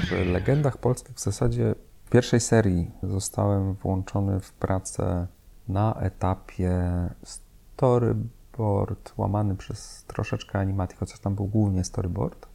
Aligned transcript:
W 0.08 0.26
Legendach 0.26 0.78
Polskich 0.78 1.16
w 1.16 1.20
zasadzie 1.20 1.74
pierwszej 2.10 2.40
serii 2.40 2.90
zostałem 3.02 3.74
włączony 3.74 4.40
w 4.40 4.52
pracę 4.52 5.26
na 5.68 5.94
etapie 5.94 6.72
storyboard 7.24 9.12
łamany 9.16 9.56
przez 9.56 10.04
troszeczkę 10.04 10.58
animacji, 10.58 10.96
chociaż 11.00 11.18
tam 11.18 11.34
był 11.34 11.46
głównie 11.46 11.84
storyboard. 11.84 12.47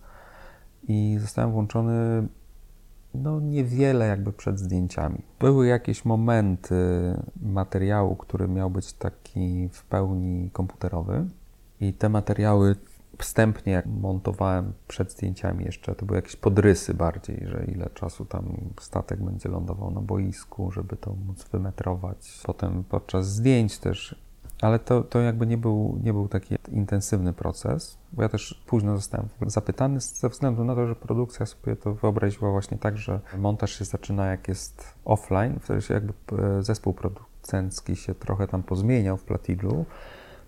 I 0.88 1.18
zostałem 1.22 1.52
włączony 1.52 2.28
no 3.14 3.40
niewiele 3.40 4.08
jakby 4.08 4.34
przed 4.34 4.60
zdjęciami. 4.60 5.22
Były 5.40 5.68
jakieś 5.68 6.06
momenty 6.06 6.76
materiału, 7.42 8.16
który 8.16 8.48
miał 8.48 8.70
być 8.70 8.94
taki 8.94 9.70
w 9.72 9.84
pełni 9.86 10.50
komputerowy 10.52 11.26
i 11.80 11.94
te 11.94 12.10
materiały 12.10 12.76
wstępnie 13.18 13.84
montowałem 13.86 14.74
przed 14.88 15.12
zdjęciami 15.12 15.66
jeszcze, 15.66 15.96
to 15.96 16.06
były 16.06 16.18
jakieś 16.18 16.36
podrysy 16.36 16.94
bardziej, 16.94 17.44
że 17.48 17.66
ile 17.66 17.90
czasu 17.90 18.26
tam 18.26 18.58
statek 18.80 19.24
będzie 19.24 19.50
lądował 19.50 19.92
na 19.92 20.02
boisku, 20.02 20.72
żeby 20.72 20.98
to 20.98 21.16
móc 21.28 21.50
wymetrować. 21.52 22.42
Potem 22.46 22.84
podczas 22.84 23.28
zdjęć 23.28 23.78
też, 23.78 24.16
ale 24.64 24.80
to, 24.80 25.04
to 25.04 25.20
jakby 25.20 25.48
nie 25.48 25.58
był, 25.58 26.00
nie 26.04 26.14
był 26.14 26.28
taki 26.28 26.56
intensywny 26.72 27.34
proces, 27.34 27.98
bo 28.14 28.22
ja 28.22 28.30
też 28.30 28.64
późno 28.68 28.96
zostałem 28.96 29.30
zapytany 29.48 30.00
ze 30.00 30.30
względu 30.30 30.64
na 30.64 30.76
to, 30.76 30.88
że 30.88 30.96
produkcja 30.96 31.46
sobie 31.46 31.76
to 31.76 31.94
wyobraziła 31.94 32.52
właśnie 32.52 32.78
tak, 32.78 32.98
że 32.98 33.20
montaż 33.38 33.80
się 33.80 33.86
zaczyna 33.86 34.26
jak 34.26 34.48
jest 34.48 34.94
offline, 35.06 35.60
wtedy 35.62 35.82
się 35.82 35.94
jakby 35.94 36.14
e, 36.32 36.64
zespół 36.64 36.94
producencki 36.94 37.96
się 37.96 38.16
trochę 38.16 38.48
tam 38.48 38.64
pozmieniał 38.64 39.18
w 39.18 39.24
Platiglu, 39.24 39.86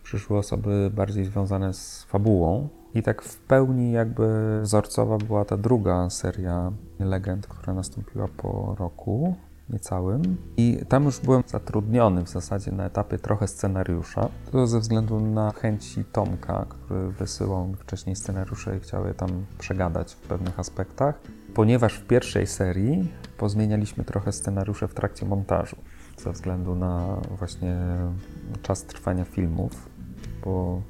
przyszły 0.04 0.38
osoby 0.38 0.92
bardziej 0.94 1.26
związane 1.26 1.74
z 1.74 2.04
fabułą. 2.04 2.70
I 2.94 3.04
tak 3.04 3.22
w 3.22 3.38
pełni 3.38 3.92
jakby 3.92 4.60
wzorcowa 4.62 5.18
była 5.18 5.46
ta 5.46 5.58
druga 5.58 6.10
seria 6.10 6.72
legend, 7.00 7.48
która 7.48 7.74
nastąpiła 7.74 8.28
po 8.38 8.76
roku 8.80 9.36
niecałym. 9.70 10.38
I 10.58 10.80
tam 10.90 11.06
już 11.06 11.20
byłem 11.20 11.44
zatrudniony 11.48 12.24
w 12.24 12.30
zasadzie 12.30 12.72
na 12.72 12.86
etapie 12.86 13.18
trochę 13.18 13.48
scenariusza. 13.48 14.30
To 14.52 14.68
ze 14.68 14.80
względu 14.80 15.20
na 15.20 15.52
chęci 15.52 16.04
Tomka, 16.06 16.66
który 16.70 17.10
wysyłał 17.10 17.68
mi 17.68 17.76
wcześniej 17.76 18.16
scenariusze 18.16 18.78
i 18.78 18.80
chciał 18.80 19.08
je 19.08 19.14
tam 19.14 19.46
przegadać 19.60 20.14
w 20.14 20.20
pewnych 20.20 20.60
aspektach. 20.60 21.22
Ponieważ 21.54 21.94
w 21.94 22.08
pierwszej 22.08 22.48
serii 22.48 23.12
pozmienialiśmy 23.38 24.04
trochę 24.04 24.32
scenariusze 24.32 24.88
w 24.88 24.94
trakcie 24.94 25.26
montażu 25.26 25.76
ze 26.18 26.32
względu 26.32 26.76
na 26.76 27.18
właśnie 27.38 27.78
czas 28.62 28.84
trwania 28.84 29.26
filmów 29.26 29.96
bo 30.46 30.82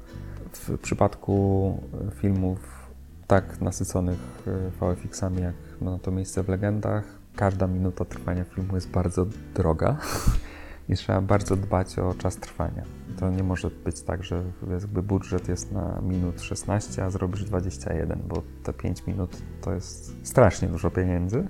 w 0.52 0.78
przypadku 0.78 1.78
filmów 2.14 2.86
tak 3.26 3.60
nasyconych 3.60 4.18
e, 4.46 4.70
VFX-ami, 4.80 5.42
jak 5.42 5.54
ma 5.80 5.98
to 5.98 6.10
miejsce 6.10 6.42
w 6.42 6.48
legendach, 6.48 7.15
każda 7.36 7.66
minuta 7.66 8.04
trwania 8.04 8.44
filmu 8.44 8.74
jest 8.74 8.90
bardzo 8.90 9.26
droga 9.54 9.96
i 10.88 10.94
trzeba 10.94 11.20
bardzo 11.20 11.56
dbać 11.56 11.98
o 11.98 12.14
czas 12.14 12.36
trwania. 12.36 12.82
To 13.18 13.30
nie 13.30 13.42
może 13.42 13.70
być 13.70 14.02
tak, 14.02 14.24
że 14.24 14.42
jakby 14.70 15.02
budżet 15.02 15.48
jest 15.48 15.72
na 15.72 16.00
minut 16.02 16.42
16, 16.42 17.04
a 17.04 17.10
zrobisz 17.10 17.44
21, 17.44 18.22
bo 18.28 18.42
te 18.62 18.72
5 18.72 19.06
minut 19.06 19.42
to 19.60 19.72
jest 19.72 20.26
strasznie 20.26 20.68
dużo 20.68 20.90
pieniędzy 20.90 21.46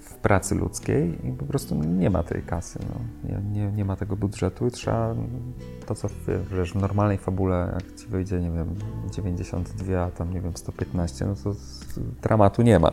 w 0.00 0.14
pracy 0.14 0.54
ludzkiej 0.54 1.28
i 1.28 1.32
po 1.32 1.44
prostu 1.44 1.74
nie 1.74 2.10
ma 2.10 2.22
tej 2.22 2.42
kasy, 2.42 2.78
no. 2.88 3.30
nie, 3.40 3.72
nie, 3.72 3.84
ma 3.84 3.96
tego 3.96 4.16
budżetu 4.16 4.66
i 4.66 4.70
trzeba 4.70 5.14
to, 5.86 5.94
co 5.94 6.08
w 6.08 6.74
normalnej 6.74 7.18
fabule, 7.18 7.72
jak 7.74 8.00
ci 8.00 8.06
wyjdzie, 8.06 8.40
nie 8.40 8.50
wiem, 8.50 8.74
92, 9.12 10.02
a 10.02 10.10
tam, 10.10 10.34
nie 10.34 10.40
wiem, 10.40 10.56
115, 10.56 11.26
no 11.26 11.34
to 11.44 11.54
dramatu 12.22 12.62
nie 12.62 12.78
ma 12.78 12.92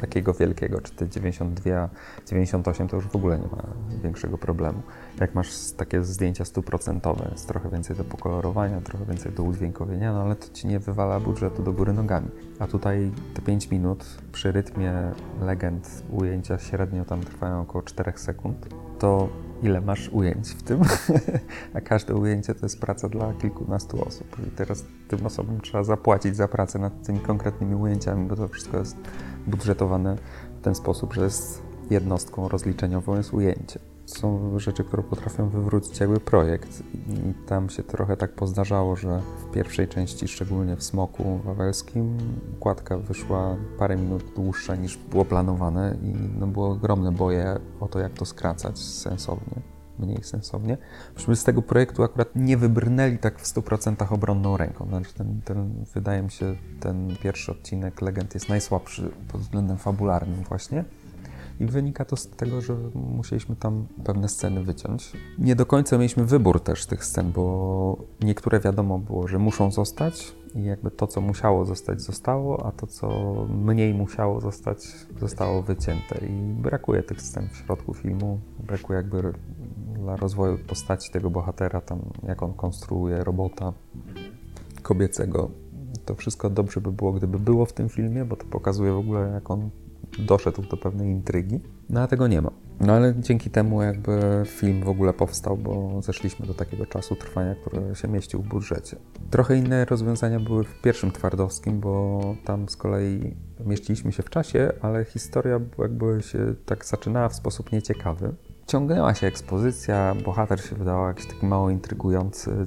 takiego 0.00 0.34
wielkiego, 0.34 0.80
czy 0.80 0.92
te 0.92 1.08
92, 1.08 1.88
98 2.26 2.88
to 2.88 2.96
już 2.96 3.06
w 3.06 3.16
ogóle 3.16 3.38
nie 3.38 3.46
ma 3.46 3.62
większego 4.02 4.38
problemu. 4.38 4.82
Jak 5.20 5.34
masz 5.34 5.72
takie 5.76 6.04
zdjęcia 6.04 6.44
stuprocentowe, 6.44 7.28
jest 7.32 7.48
trochę 7.48 7.70
więcej 7.70 7.96
do 7.96 8.04
pokolorowania, 8.04 8.80
trochę 8.80 9.04
więcej 9.04 9.32
do 9.32 9.42
udźwiękowienia, 9.42 10.12
no 10.12 10.22
ale 10.22 10.36
to 10.36 10.48
ci 10.52 10.66
nie 10.66 10.78
wywala 10.78 11.20
budżetu 11.20 11.62
do 11.62 11.72
góry 11.72 11.92
nogami. 11.92 12.28
A 12.58 12.66
tutaj 12.66 13.10
te 13.34 13.42
5 13.42 13.70
minut 13.70 14.04
przy 14.32 14.52
rytmie 14.52 14.92
legend 15.40 16.02
ujęcia 16.10 16.58
średnio 16.58 17.04
tam 17.04 17.20
trwają 17.20 17.60
około 17.60 17.82
4 17.82 18.12
sekund, 18.16 18.68
to 18.98 19.28
ile 19.62 19.80
masz 19.80 20.08
ujęć 20.08 20.48
w 20.48 20.62
tym, 20.62 20.80
a 21.74 21.80
każde 21.80 22.14
ujęcie 22.14 22.54
to 22.54 22.66
jest 22.66 22.80
praca 22.80 23.08
dla 23.08 23.32
kilkunastu 23.32 24.04
osób. 24.06 24.36
I 24.46 24.50
teraz 24.50 24.84
tym 25.08 25.26
osobom 25.26 25.60
trzeba 25.60 25.84
zapłacić 25.84 26.36
za 26.36 26.48
pracę 26.48 26.78
nad 26.78 27.06
tymi 27.06 27.20
konkretnymi 27.20 27.74
ujęciami, 27.74 28.28
bo 28.28 28.36
to 28.36 28.48
wszystko 28.48 28.78
jest 28.78 28.96
budżetowane 29.46 30.16
w 30.60 30.64
ten 30.64 30.74
sposób, 30.74 31.14
że 31.14 31.24
jest 31.24 31.62
jednostką 31.90 32.48
rozliczeniową 32.48 33.16
jest 33.16 33.34
ujęcie. 33.34 33.89
Są 34.10 34.58
rzeczy, 34.58 34.84
które 34.84 35.02
potrafią 35.02 35.48
wywrócić 35.48 36.00
jakby 36.00 36.20
projekt 36.20 36.82
i 37.08 37.34
tam 37.46 37.70
się 37.70 37.82
trochę 37.82 38.16
tak 38.16 38.32
pozdarzało, 38.32 38.96
że 38.96 39.20
w 39.38 39.52
pierwszej 39.52 39.88
części, 39.88 40.28
szczególnie 40.28 40.76
w 40.76 40.82
Smoku 40.82 41.38
Wawelskim, 41.44 42.18
układka 42.56 42.98
wyszła 42.98 43.56
parę 43.78 43.96
minut 43.96 44.24
dłuższa 44.36 44.76
niż 44.76 44.96
było 44.96 45.24
planowane 45.24 45.96
i 46.02 46.14
no, 46.38 46.46
było 46.46 46.70
ogromne 46.70 47.12
boje 47.12 47.60
o 47.80 47.88
to, 47.88 47.98
jak 47.98 48.12
to 48.12 48.24
skracać 48.24 48.78
sensownie 48.78 49.62
mniej 50.00 50.24
sensownie. 50.24 50.78
Myśmy 51.16 51.36
z 51.36 51.44
tego 51.44 51.62
projektu 51.62 52.02
akurat 52.02 52.36
nie 52.36 52.56
wybrnęli 52.56 53.18
tak 53.18 53.40
w 53.40 53.44
100% 53.44 54.14
obronną 54.14 54.56
ręką. 54.56 54.86
Znaczy 54.88 55.14
ten, 55.14 55.40
ten, 55.44 55.84
wydaje 55.94 56.22
mi 56.22 56.30
się, 56.30 56.56
ten 56.80 57.16
pierwszy 57.22 57.52
odcinek 57.52 58.02
Legend 58.02 58.34
jest 58.34 58.48
najsłabszy 58.48 59.10
pod 59.32 59.40
względem 59.40 59.76
fabularnym 59.76 60.42
właśnie. 60.44 60.84
I 61.60 61.66
wynika 61.66 62.04
to 62.04 62.16
z 62.16 62.28
tego, 62.28 62.60
że 62.60 62.76
musieliśmy 62.94 63.56
tam 63.56 63.86
pewne 64.04 64.28
sceny 64.28 64.62
wyciąć. 64.62 65.12
Nie 65.38 65.56
do 65.56 65.66
końca 65.66 65.98
mieliśmy 65.98 66.24
wybór 66.24 66.60
też 66.60 66.86
tych 66.86 67.04
scen, 67.04 67.32
bo 67.32 67.96
niektóre 68.20 68.60
wiadomo 68.60 68.98
było, 68.98 69.28
że 69.28 69.38
muszą 69.38 69.70
zostać 69.70 70.34
i 70.54 70.64
jakby 70.64 70.90
to, 70.90 71.06
co 71.06 71.20
musiało 71.20 71.64
zostać, 71.64 72.00
zostało, 72.00 72.66
a 72.66 72.72
to, 72.72 72.86
co 72.86 73.08
mniej 73.48 73.94
musiało 73.94 74.40
zostać, 74.40 74.78
zostało 75.20 75.62
wycięte. 75.62 76.26
I 76.26 76.54
brakuje 76.62 77.02
tych 77.02 77.22
scen 77.22 77.48
w 77.48 77.56
środku 77.56 77.94
filmu, 77.94 78.40
brakuje 78.66 78.96
jakby 78.96 79.32
dla 79.94 80.16
rozwoju 80.16 80.58
postaci 80.58 81.10
tego 81.12 81.30
bohatera, 81.30 81.80
tam 81.80 82.00
jak 82.22 82.42
on 82.42 82.52
konstruuje 82.52 83.24
robota 83.24 83.72
kobiecego. 84.82 85.50
To 86.04 86.14
wszystko 86.14 86.50
dobrze 86.50 86.80
by 86.80 86.92
było, 86.92 87.12
gdyby 87.12 87.38
było 87.38 87.66
w 87.66 87.72
tym 87.72 87.88
filmie, 87.88 88.24
bo 88.24 88.36
to 88.36 88.44
pokazuje 88.44 88.92
w 88.92 88.98
ogóle, 88.98 89.30
jak 89.34 89.50
on 89.50 89.70
doszedł 90.18 90.62
do 90.62 90.76
pewnej 90.76 91.08
intrygi. 91.08 91.60
No 91.90 92.00
a 92.00 92.06
tego 92.06 92.26
nie 92.26 92.42
ma. 92.42 92.50
No 92.80 92.92
ale 92.92 93.14
dzięki 93.18 93.50
temu 93.50 93.82
jakby 93.82 94.42
film 94.46 94.84
w 94.84 94.88
ogóle 94.88 95.12
powstał, 95.12 95.56
bo 95.56 96.02
zeszliśmy 96.02 96.46
do 96.46 96.54
takiego 96.54 96.86
czasu 96.86 97.16
trwania, 97.16 97.54
który 97.54 97.94
się 97.94 98.08
mieścił 98.08 98.42
w 98.42 98.48
budżecie. 98.48 98.96
Trochę 99.30 99.56
inne 99.56 99.84
rozwiązania 99.84 100.40
były 100.40 100.64
w 100.64 100.80
pierwszym 100.82 101.12
Twardowskim, 101.12 101.80
bo 101.80 102.20
tam 102.44 102.68
z 102.68 102.76
kolei 102.76 103.36
mieściliśmy 103.66 104.12
się 104.12 104.22
w 104.22 104.30
czasie, 104.30 104.72
ale 104.80 105.04
historia 105.04 105.60
jakby 105.78 106.22
się 106.22 106.54
tak 106.66 106.84
zaczynała 106.84 107.28
w 107.28 107.34
sposób 107.34 107.72
nieciekawy 107.72 108.34
ciągnęła 108.70 109.14
się 109.14 109.26
ekspozycja, 109.26 110.14
bohater 110.24 110.60
się 110.60 110.76
wydawał 110.76 111.08
jakiś 111.08 111.26
taki 111.26 111.46
mało 111.46 111.70
intrygujący, 111.70 112.66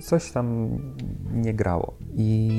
coś 0.00 0.32
tam 0.32 0.78
nie 1.32 1.54
grało. 1.54 1.94
I 2.14 2.50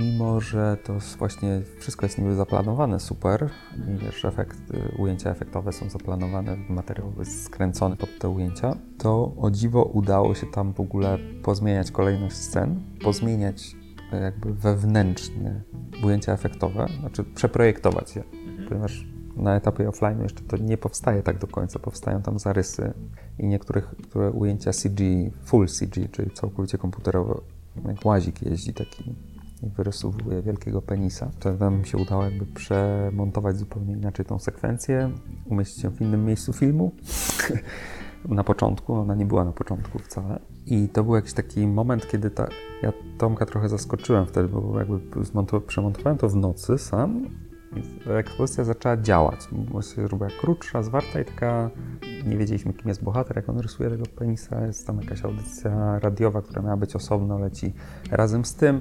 mimo, 0.00 0.40
że 0.40 0.76
to 0.84 0.92
właśnie 1.18 1.62
wszystko 1.78 2.06
jest 2.06 2.18
niby 2.18 2.34
zaplanowane 2.34 3.00
super, 3.00 3.50
i 3.88 3.98
wiesz, 3.98 4.24
efekt, 4.24 4.58
ujęcia 4.98 5.30
efektowe 5.30 5.72
są 5.72 5.90
zaplanowane, 5.90 6.56
materiał 6.68 7.12
jest 7.18 7.44
skręcony 7.44 7.96
pod 7.96 8.18
te 8.18 8.28
ujęcia, 8.28 8.76
to 8.98 9.32
o 9.38 9.50
dziwo 9.50 9.82
udało 9.82 10.34
się 10.34 10.46
tam 10.46 10.72
w 10.72 10.80
ogóle 10.80 11.18
pozmieniać 11.42 11.90
kolejność 11.90 12.36
scen, 12.36 12.80
pozmieniać 13.02 13.76
jakby 14.22 14.54
wewnętrznie 14.54 15.62
ujęcia 16.04 16.32
efektowe, 16.32 16.86
znaczy 17.00 17.24
przeprojektować 17.24 18.16
je, 18.16 18.24
ponieważ 18.68 19.06
na 19.36 19.56
etapie 19.56 19.88
offline 19.88 20.22
jeszcze 20.22 20.40
to 20.40 20.56
nie 20.56 20.78
powstaje 20.78 21.22
tak 21.22 21.38
do 21.38 21.46
końca, 21.46 21.78
powstają 21.78 22.22
tam 22.22 22.38
zarysy 22.38 22.92
i 23.38 23.46
niektórych 23.46 23.84
które 23.84 24.30
ujęcia 24.30 24.72
CG, 24.72 25.30
full 25.44 25.66
CG, 25.66 26.08
czyli 26.08 26.30
całkowicie 26.30 26.78
komputerowe, 26.78 27.34
jak 27.86 28.04
łazik 28.04 28.42
jeździ 28.42 28.74
taki 28.74 29.14
i 29.62 29.70
wyrysowuje 29.70 30.42
wielkiego 30.42 30.82
penisa. 30.82 31.30
To 31.40 31.54
nam 31.54 31.84
się 31.84 31.98
udało 31.98 32.24
jakby 32.24 32.46
przemontować 32.46 33.56
zupełnie 33.56 33.92
inaczej 33.92 34.26
tą 34.26 34.38
sekwencję, 34.38 35.10
umieścić 35.46 35.84
ją 35.84 35.90
w 35.90 36.00
innym 36.00 36.24
miejscu 36.24 36.52
filmu. 36.52 36.92
na 38.28 38.44
początku, 38.44 38.94
ona 38.94 39.14
nie 39.14 39.26
była 39.26 39.44
na 39.44 39.52
początku 39.52 39.98
wcale. 39.98 40.40
I 40.66 40.88
to 40.88 41.04
był 41.04 41.14
jakiś 41.14 41.32
taki 41.32 41.66
moment, 41.66 42.08
kiedy 42.08 42.30
ta, 42.30 42.48
ja 42.82 42.92
Tomka 43.18 43.46
trochę 43.46 43.68
zaskoczyłem 43.68 44.26
wtedy, 44.26 44.48
bo 44.48 44.78
jakby 44.78 45.00
przemontowałem 45.66 46.18
to 46.18 46.28
w 46.28 46.36
nocy 46.36 46.78
sam 46.78 47.26
ekspozycja 48.06 48.64
zaczęła 48.64 48.96
działać. 48.96 49.48
Się 49.94 50.08
robiła 50.08 50.28
krótsza, 50.40 50.82
zwarta 50.82 51.20
i 51.20 51.24
taka... 51.24 51.70
Nie 52.26 52.36
wiedzieliśmy, 52.36 52.72
kim 52.72 52.88
jest 52.88 53.04
bohater, 53.04 53.36
jak 53.36 53.48
on 53.48 53.58
rysuje 53.58 53.90
tego 53.90 54.04
penisa. 54.16 54.66
Jest 54.66 54.86
tam 54.86 55.00
jakaś 55.00 55.24
audycja 55.24 55.98
radiowa, 55.98 56.42
która 56.42 56.62
miała 56.62 56.76
być 56.76 56.96
osobno, 56.96 57.38
leci 57.38 57.72
razem 58.10 58.44
z 58.44 58.54
tym. 58.54 58.80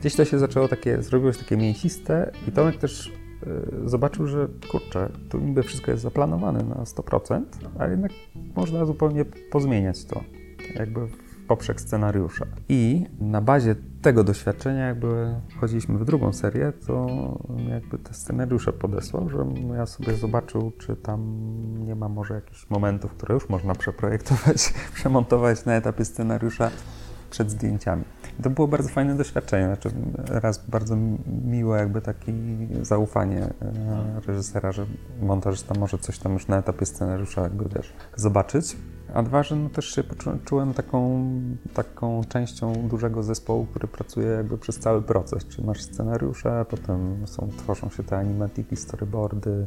Gdzieś 0.00 0.16
to 0.16 0.24
się 0.24 0.38
zaczęło 0.38 0.68
takie, 0.68 1.02
zrobiło 1.02 1.32
się 1.32 1.38
takie 1.38 1.56
mięsiste 1.56 2.32
i 2.48 2.52
Tomek 2.52 2.76
też 2.76 3.06
y, 3.06 3.88
zobaczył, 3.88 4.26
że 4.26 4.48
kurczę, 4.70 5.08
tu 5.28 5.38
niby 5.38 5.62
wszystko 5.62 5.90
jest 5.90 6.02
zaplanowane 6.02 6.62
na 6.62 6.74
100%, 6.74 7.42
a 7.78 7.86
jednak 7.86 8.12
można 8.56 8.84
zupełnie 8.84 9.24
pozmieniać 9.24 10.04
to. 10.04 10.20
Jakby 10.74 11.00
poprzek 11.52 11.80
scenariusza. 11.80 12.46
I 12.68 13.06
na 13.20 13.40
bazie 13.40 13.74
tego 14.02 14.24
doświadczenia, 14.24 14.86
jakby 14.86 15.34
chodziliśmy 15.60 15.98
w 15.98 16.04
drugą 16.04 16.32
serię, 16.32 16.72
to 16.86 17.06
jakby 17.68 17.98
te 17.98 18.14
scenariusze 18.14 18.72
podesłał, 18.72 19.28
że 19.28 19.46
ja 19.76 19.86
sobie 19.86 20.14
zobaczył, 20.14 20.72
czy 20.78 20.96
tam 20.96 21.20
nie 21.78 21.94
ma 21.94 22.08
może 22.08 22.34
jakichś 22.34 22.70
momentów, 22.70 23.12
które 23.12 23.34
już 23.34 23.48
można 23.48 23.74
przeprojektować, 23.74 24.74
przemontować 24.94 25.64
na 25.64 25.74
etapie 25.74 26.04
scenariusza 26.04 26.70
przed 27.30 27.50
zdjęciami. 27.50 28.04
To 28.42 28.50
było 28.50 28.68
bardzo 28.68 28.88
fajne 28.88 29.16
doświadczenie, 29.16 29.66
znaczy 29.66 29.90
raz 30.28 30.66
bardzo 30.66 30.96
miłe 31.44 31.78
jakby 31.78 32.00
takie 32.00 32.32
zaufanie 32.82 33.42
e, 33.42 34.20
reżysera, 34.26 34.72
że 34.72 34.86
montażysta 35.22 35.74
może 35.80 35.98
coś 35.98 36.18
tam 36.18 36.32
już 36.32 36.48
na 36.48 36.58
etapie 36.58 36.86
scenariusza 36.86 37.42
jakby 37.42 37.64
wiesz, 37.74 37.92
zobaczyć. 38.16 38.76
A 39.14 39.22
dwa, 39.22 39.42
że 39.42 39.56
no 39.56 39.68
też 39.68 39.94
się 39.94 40.02
czułem 40.44 40.74
taką, 40.74 41.30
taką 41.74 42.24
częścią 42.28 42.72
dużego 42.88 43.22
zespołu, 43.22 43.66
który 43.66 43.88
pracuje 43.88 44.28
jakby 44.28 44.58
przez 44.58 44.78
cały 44.78 45.02
proces. 45.02 45.46
Czyli 45.46 45.66
masz 45.66 45.82
scenariusze, 45.82 46.66
potem 46.70 47.26
są, 47.26 47.48
tworzą 47.58 47.90
się 47.90 48.02
te 48.02 48.18
animatiki, 48.18 48.76
storyboardy, 48.76 49.66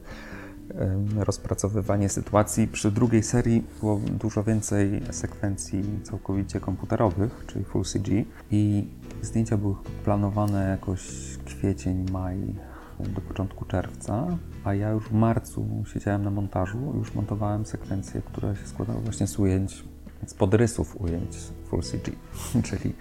rozpracowywanie 1.17 2.09
sytuacji. 2.09 2.67
Przy 2.67 2.91
drugiej 2.91 3.23
serii 3.23 3.63
było 3.79 3.99
dużo 4.11 4.43
więcej 4.43 5.01
sekwencji 5.11 5.83
całkowicie 6.03 6.59
komputerowych, 6.59 7.43
czyli 7.47 7.65
full 7.65 7.83
CG 7.83 8.25
i 8.51 8.87
zdjęcia 9.21 9.57
były 9.57 9.75
planowane 10.03 10.69
jakoś 10.69 11.01
kwiecień, 11.45 12.05
maj 12.11 12.55
do 12.99 13.21
początku 13.21 13.65
czerwca, 13.65 14.27
a 14.63 14.73
ja 14.73 14.89
już 14.89 15.03
w 15.03 15.13
marcu 15.13 15.83
siedziałem 15.93 16.23
na 16.23 16.31
montażu 16.31 16.93
i 16.95 16.97
już 16.97 17.13
montowałem 17.13 17.65
sekwencje, 17.65 18.21
które 18.21 18.55
się 18.55 18.67
składały 18.67 19.01
właśnie 19.01 19.27
z 19.27 19.39
ujęć, 19.39 19.83
z 20.25 20.33
podrysów 20.33 21.01
ujęć 21.01 21.37
full 21.65 21.81
CG, 21.81 22.11
czyli 22.69 22.93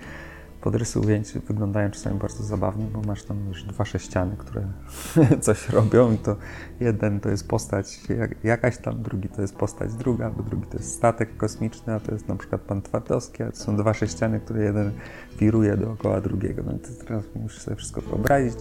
podrysy 0.65 1.01
ujęć 1.01 1.33
wyglądają 1.33 1.91
czasami 1.91 2.19
bardzo 2.19 2.45
zabawnie, 2.45 2.85
bo 2.93 3.01
masz 3.01 3.23
tam 3.23 3.49
już 3.49 3.65
dwa 3.65 3.85
sześciany, 3.85 4.37
które 4.37 4.67
coś 5.41 5.69
robią 5.69 6.13
i 6.13 6.19
to 6.19 6.37
jeden 6.81 7.21
to 7.21 7.29
jest 7.29 7.49
postać 7.49 8.01
jakaś 8.45 8.79
tam, 8.79 9.03
drugi 9.03 9.29
to 9.29 9.43
jest 9.43 9.57
postać 9.57 9.95
druga, 9.95 10.27
albo 10.27 10.43
drugi 10.43 10.67
to 10.67 10.77
jest 10.77 10.95
statek 10.95 11.37
kosmiczny, 11.37 11.95
a 11.95 12.01
to 12.01 12.13
jest 12.13 12.29
na 12.29 12.37
przykład 12.37 12.61
pan 12.61 12.83
Twardowski, 12.83 13.43
a 13.43 13.51
to 13.51 13.57
są 13.57 13.77
dwa 13.77 13.95
sześciany, 13.95 14.41
które 14.41 14.65
jeden 14.65 14.93
wiruje 15.39 15.77
dookoła 15.77 16.21
drugiego. 16.21 16.63
No 16.67 16.73
to 16.73 17.05
teraz 17.05 17.25
musisz 17.35 17.63
sobie 17.63 17.77
wszystko 17.77 18.01
wyobrazić, 18.01 18.55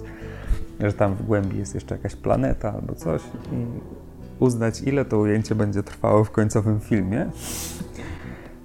że 0.80 0.94
tam 0.94 1.16
w 1.16 1.26
głębi 1.26 1.58
jest 1.58 1.76
jeszcze 1.76 1.96
jakaś 1.96 2.16
planeta 2.16 2.74
albo 2.74 2.96
coś 2.96 3.22
i 3.52 3.66
uznać, 4.40 4.82
ile 4.82 5.06
to 5.06 5.20
ujęcie 5.20 5.56
będzie 5.56 5.84
trwało 5.84 6.24
w 6.24 6.32
końcowym 6.32 6.80
filmie 6.80 7.30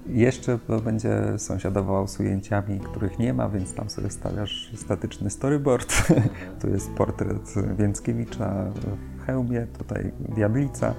jeszcze 0.09 0.59
będzie 0.83 1.39
sąsiadował 1.39 2.07
z 2.07 2.19
ujęciami, 2.19 2.79
których 2.79 3.19
nie 3.19 3.33
ma, 3.33 3.49
więc 3.49 3.73
tam 3.73 3.89
sobie 3.89 4.09
stawiasz 4.09 4.71
statyczny 4.75 5.29
storyboard. 5.29 6.07
tu 6.61 6.69
jest 6.69 6.91
portret 6.91 7.53
Więckiewicza 7.77 8.65
w 8.75 9.25
hełmie, 9.25 9.67
tutaj 9.77 10.11
diablica. 10.19 10.93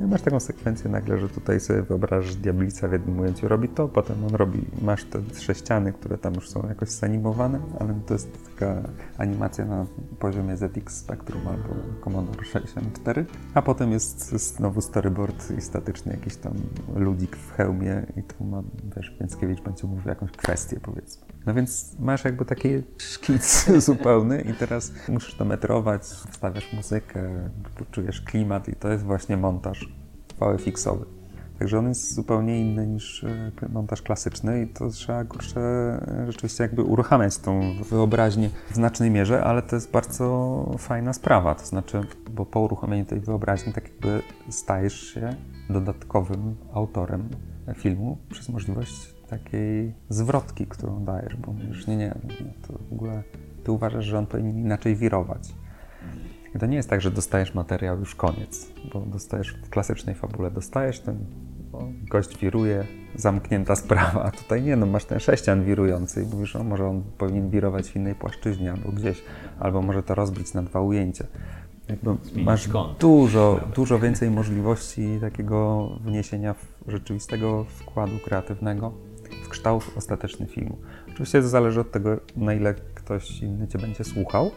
I 0.00 0.04
masz 0.04 0.22
taką 0.22 0.40
sekwencję 0.40 0.90
nagle, 0.90 1.18
że 1.18 1.28
tutaj 1.28 1.60
sobie 1.60 1.82
wyobrażasz 1.82 2.34
diablica 2.34 2.88
w 2.88 2.92
jednym 2.92 3.20
ujęciu 3.20 3.48
robi 3.48 3.68
to, 3.68 3.88
potem 3.88 4.24
on 4.24 4.34
robi, 4.34 4.66
masz 4.82 5.04
te 5.04 5.22
trzy 5.22 5.54
ściany, 5.54 5.92
które 5.92 6.18
tam 6.18 6.34
już 6.34 6.50
są 6.50 6.68
jakoś 6.68 6.88
zanimowane, 6.88 7.60
ale 7.80 8.00
to 8.06 8.14
jest 8.14 8.50
taka 8.50 8.82
animacja 9.18 9.64
na 9.64 9.86
poziomie 10.18 10.56
ZX 10.56 10.96
Spectrum 10.96 11.48
albo 11.48 11.74
Commodore 12.04 12.44
64, 12.44 13.26
a 13.54 13.62
potem 13.62 13.92
jest 13.92 14.30
znowu 14.30 14.80
storyboard 14.80 15.50
i 15.58 15.60
statyczny 15.60 16.12
jakiś 16.12 16.36
tam 16.36 16.52
ludzik 16.96 17.36
w 17.36 17.52
hełmie 17.52 18.06
i 18.16 18.22
tu 18.22 18.44
ma, 18.44 18.62
wiesz, 18.96 19.16
Więckiewicz 19.20 19.62
będzie 19.62 19.86
mówił 19.86 20.08
jakąś 20.08 20.30
kwestię 20.30 20.80
powiedzmy. 20.82 21.29
No 21.46 21.54
więc 21.54 21.96
masz 21.98 22.24
jakby 22.24 22.44
taki 22.44 22.68
szkic 22.98 23.66
zupełny 23.86 24.40
i 24.40 24.54
teraz 24.54 24.92
musisz 25.08 25.34
to 25.34 25.44
metrować, 25.44 26.02
wstawiasz 26.02 26.72
muzykę, 26.72 27.50
czujesz 27.90 28.20
klimat 28.20 28.68
i 28.68 28.76
to 28.76 28.88
jest 28.88 29.04
właśnie 29.04 29.36
montaż 29.36 29.88
VFX-owy. 30.40 31.04
Także 31.58 31.78
on 31.78 31.88
jest 31.88 32.14
zupełnie 32.14 32.60
inny 32.60 32.86
niż 32.86 33.24
e, 33.24 33.50
montaż 33.72 34.02
klasyczny 34.02 34.62
i 34.62 34.68
to 34.68 34.90
trzeba 34.90 35.24
kurczę, 35.24 35.60
rzeczywiście 36.26 36.64
jakby 36.64 36.82
uruchamiać 36.82 37.38
tą 37.38 37.60
wyobraźnię 37.90 38.50
w 38.70 38.74
znacznej 38.74 39.10
mierze, 39.10 39.44
ale 39.44 39.62
to 39.62 39.76
jest 39.76 39.90
bardzo 39.90 40.76
fajna 40.78 41.12
sprawa, 41.12 41.54
to 41.54 41.66
znaczy, 41.66 42.00
bo 42.30 42.46
po 42.46 42.60
uruchomieniu 42.60 43.04
tej 43.04 43.20
wyobraźni 43.20 43.72
tak 43.72 43.84
jakby 43.84 44.22
stajesz 44.48 45.00
się 45.00 45.34
dodatkowym 45.70 46.56
autorem 46.72 47.28
filmu 47.74 48.18
przez 48.30 48.48
możliwość 48.48 49.19
takiej 49.30 49.92
zwrotki, 50.08 50.66
którą 50.66 51.04
dajesz, 51.04 51.36
bo 51.36 51.52
mówisz, 51.52 51.86
nie, 51.86 51.96
nie, 51.96 52.14
to 52.66 52.72
w 52.90 52.92
ogóle 52.92 53.22
ty 53.64 53.72
uważasz, 53.72 54.04
że 54.04 54.18
on 54.18 54.26
powinien 54.26 54.58
inaczej 54.58 54.96
wirować. 54.96 55.54
I 56.54 56.58
to 56.58 56.66
nie 56.66 56.76
jest 56.76 56.90
tak, 56.90 57.00
że 57.00 57.10
dostajesz 57.10 57.54
materiał 57.54 57.98
już 57.98 58.14
koniec, 58.14 58.72
bo 58.92 59.00
dostajesz 59.00 59.52
w 59.52 59.70
klasycznej 59.70 60.14
fabule, 60.14 60.50
dostajesz 60.50 61.00
ten 61.00 61.16
o, 61.72 61.88
gość 62.10 62.38
wiruje, 62.38 62.86
zamknięta 63.16 63.76
sprawa, 63.76 64.22
a 64.22 64.30
tutaj 64.30 64.62
nie, 64.62 64.76
no 64.76 64.86
masz 64.86 65.04
ten 65.04 65.20
sześcian 65.20 65.64
wirujący 65.64 66.22
i 66.22 66.26
mówisz, 66.26 66.56
o 66.56 66.64
może 66.64 66.86
on 66.86 67.02
powinien 67.18 67.50
wirować 67.50 67.90
w 67.90 67.96
innej 67.96 68.14
płaszczyźnie 68.14 68.72
albo 68.72 68.92
gdzieś, 68.92 69.22
albo 69.60 69.82
może 69.82 70.02
to 70.02 70.14
rozbić 70.14 70.54
na 70.54 70.62
dwa 70.62 70.80
ujęcia. 70.80 71.24
jakby 71.88 72.16
masz 72.44 72.68
dużo, 72.98 73.60
dużo 73.74 73.98
więcej 73.98 74.30
możliwości 74.30 75.18
takiego 75.20 75.88
wniesienia 76.04 76.54
rzeczywistego 76.86 77.64
wkładu 77.64 78.18
kreatywnego 78.18 78.92
kształt 79.50 79.84
ostateczny 79.96 80.46
filmu. 80.46 80.78
Oczywiście 81.08 81.42
to 81.42 81.48
zależy 81.48 81.80
od 81.80 81.90
tego, 81.90 82.16
na 82.36 82.54
ile 82.54 82.74
ktoś 82.94 83.42
inny 83.42 83.68
Cię 83.68 83.78
będzie 83.78 84.04
słuchał, 84.04 84.50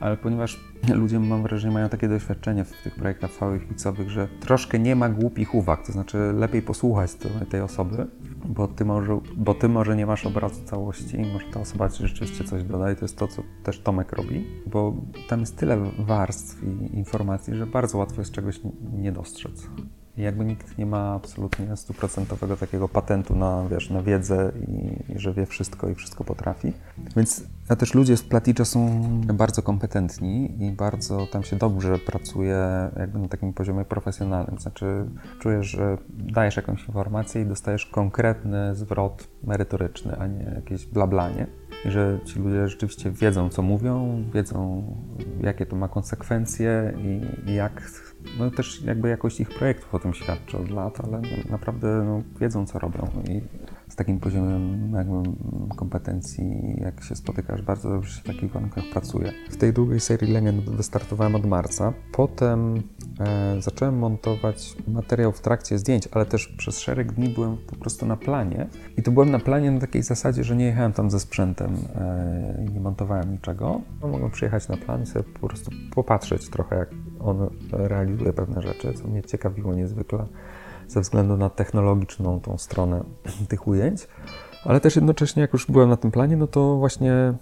ale 0.00 0.16
ponieważ 0.16 0.60
ludzie, 0.94 1.20
mam 1.20 1.42
wrażenie, 1.42 1.74
mają 1.74 1.88
takie 1.88 2.08
doświadczenie 2.08 2.64
w 2.64 2.82
tych 2.82 2.94
projektach 2.94 3.30
VFX-owych, 3.30 4.10
że 4.10 4.28
troszkę 4.40 4.78
nie 4.78 4.96
ma 4.96 5.08
głupich 5.08 5.54
uwag, 5.54 5.86
to 5.86 5.92
znaczy 5.92 6.18
lepiej 6.32 6.62
posłuchać 6.62 7.10
tej 7.50 7.60
osoby, 7.60 8.06
bo 8.44 8.68
ty, 8.68 8.84
może, 8.84 9.20
bo 9.36 9.54
ty 9.54 9.68
może 9.68 9.96
nie 9.96 10.06
masz 10.06 10.26
obrazu 10.26 10.64
całości 10.64 11.16
i 11.16 11.32
może 11.32 11.46
ta 11.52 11.60
osoba 11.60 11.88
ci 11.88 12.02
rzeczywiście 12.08 12.44
coś 12.44 12.64
doda 12.64 12.92
i 12.92 12.96
to 12.96 13.04
jest 13.04 13.18
to, 13.18 13.28
co 13.28 13.42
też 13.62 13.80
Tomek 13.80 14.12
robi, 14.12 14.46
bo 14.66 14.96
tam 15.28 15.40
jest 15.40 15.56
tyle 15.56 15.90
warstw 15.98 16.62
i 16.62 16.96
informacji, 16.96 17.54
że 17.54 17.66
bardzo 17.66 17.98
łatwo 17.98 18.20
jest 18.20 18.32
czegoś 18.32 18.60
nie 18.92 19.12
dostrzec. 19.12 19.68
Jakby 20.16 20.44
nikt 20.44 20.78
nie 20.78 20.86
ma 20.86 21.14
absolutnie 21.14 21.76
stuprocentowego 21.76 22.56
takiego 22.56 22.88
patentu 22.88 23.34
na, 23.34 23.68
wiesz, 23.70 23.90
na 23.90 24.02
wiedzę 24.02 24.52
i, 24.68 25.12
i, 25.12 25.18
że 25.18 25.32
wie 25.32 25.46
wszystko 25.46 25.88
i 25.88 25.94
wszystko 25.94 26.24
potrafi. 26.24 26.72
Więc 27.16 27.44
a 27.68 27.76
też 27.76 27.94
ludzie 27.94 28.16
z 28.16 28.22
Platicza 28.22 28.64
są 28.64 29.00
bardzo 29.34 29.62
kompetentni 29.62 30.64
i 30.64 30.70
bardzo 30.70 31.26
tam 31.26 31.42
się 31.42 31.56
dobrze 31.56 31.98
pracuje 31.98 32.56
jakby 32.96 33.18
na 33.18 33.28
takim 33.28 33.52
poziomie 33.52 33.84
profesjonalnym. 33.84 34.58
Znaczy 34.58 35.06
czujesz, 35.40 35.66
że 35.66 35.98
dajesz 36.08 36.56
jakąś 36.56 36.88
informację 36.88 37.42
i 37.42 37.46
dostajesz 37.46 37.86
konkretny 37.86 38.74
zwrot 38.74 39.28
merytoryczny, 39.44 40.16
a 40.18 40.26
nie 40.26 40.44
jakieś 40.54 40.86
blablanie. 40.86 41.46
I 41.84 41.90
że 41.90 42.18
ci 42.24 42.38
ludzie 42.38 42.68
rzeczywiście 42.68 43.10
wiedzą, 43.10 43.48
co 43.48 43.62
mówią, 43.62 44.24
wiedzą, 44.34 44.84
jakie 45.40 45.66
to 45.66 45.76
ma 45.76 45.88
konsekwencje 45.88 46.94
i, 46.98 47.50
i 47.50 47.54
jak 47.54 47.82
no 48.38 48.50
też 48.50 48.82
jakby 48.82 49.08
jakość 49.08 49.40
ich 49.40 49.48
projektów 49.48 49.94
o 49.94 49.98
tym 49.98 50.14
świadczy 50.14 50.58
od 50.58 50.70
lat, 50.70 51.00
ale 51.04 51.22
naprawdę 51.50 52.04
no, 52.06 52.22
wiedzą, 52.40 52.66
co 52.66 52.78
robią 52.78 53.08
i 53.28 53.40
z 53.92 53.96
takim 53.96 54.20
poziomem 54.20 54.92
jakby 54.94 55.30
kompetencji, 55.76 56.76
jak 56.76 57.04
się 57.04 57.16
spotykasz, 57.16 57.62
bardzo 57.62 57.88
dobrze 57.88 58.14
się 58.14 58.20
w 58.20 58.24
takich 58.24 58.52
warunkach 58.52 58.84
pracuje. 58.92 59.32
W 59.50 59.56
tej 59.56 59.72
drugiej 59.72 60.00
serii 60.00 60.32
Legend 60.32 60.70
wystartowałem 60.70 61.34
od 61.34 61.46
marca. 61.46 61.92
Potem 62.12 62.82
e, 63.20 63.62
zacząłem 63.62 63.98
montować 63.98 64.76
materiał 64.88 65.32
w 65.32 65.40
trakcie 65.40 65.78
zdjęć, 65.78 66.08
ale 66.12 66.26
też 66.26 66.48
przez 66.48 66.78
szereg 66.78 67.12
dni 67.12 67.28
byłem 67.28 67.56
po 67.56 67.76
prostu 67.76 68.06
na 68.06 68.16
planie. 68.16 68.66
I 68.96 69.02
to 69.02 69.10
byłem 69.10 69.30
na 69.30 69.38
planie 69.38 69.70
na 69.70 69.80
takiej 69.80 70.02
zasadzie, 70.02 70.44
że 70.44 70.56
nie 70.56 70.64
jechałem 70.64 70.92
tam 70.92 71.10
ze 71.10 71.20
sprzętem 71.20 71.76
e, 71.94 72.64
i 72.68 72.72
nie 72.72 72.80
montowałem 72.80 73.32
niczego. 73.32 73.80
No, 74.02 74.08
mogłem 74.08 74.30
przyjechać 74.30 74.68
na 74.68 74.76
plan 74.76 75.02
i 75.02 75.06
sobie 75.06 75.24
po 75.40 75.48
prostu 75.48 75.70
popatrzeć 75.94 76.48
trochę, 76.48 76.76
jak 76.76 76.88
on 77.24 77.50
realizuje 77.72 78.32
pewne 78.32 78.62
rzeczy, 78.62 78.92
co 78.92 79.08
mnie 79.08 79.22
ciekawiło 79.22 79.74
niezwykle 79.74 80.26
ze 80.88 81.00
względu 81.00 81.36
na 81.36 81.50
technologiczną 81.50 82.40
tą 82.40 82.58
stronę 82.58 83.04
tych 83.48 83.66
ujęć. 83.66 84.08
Ale 84.64 84.80
też 84.80 84.96
jednocześnie, 84.96 85.40
jak 85.40 85.52
już 85.52 85.66
byłem 85.66 85.88
na 85.88 85.96
tym 85.96 86.10
planie, 86.10 86.36
no 86.36 86.46
to 86.46 86.76
właśnie 86.76 87.34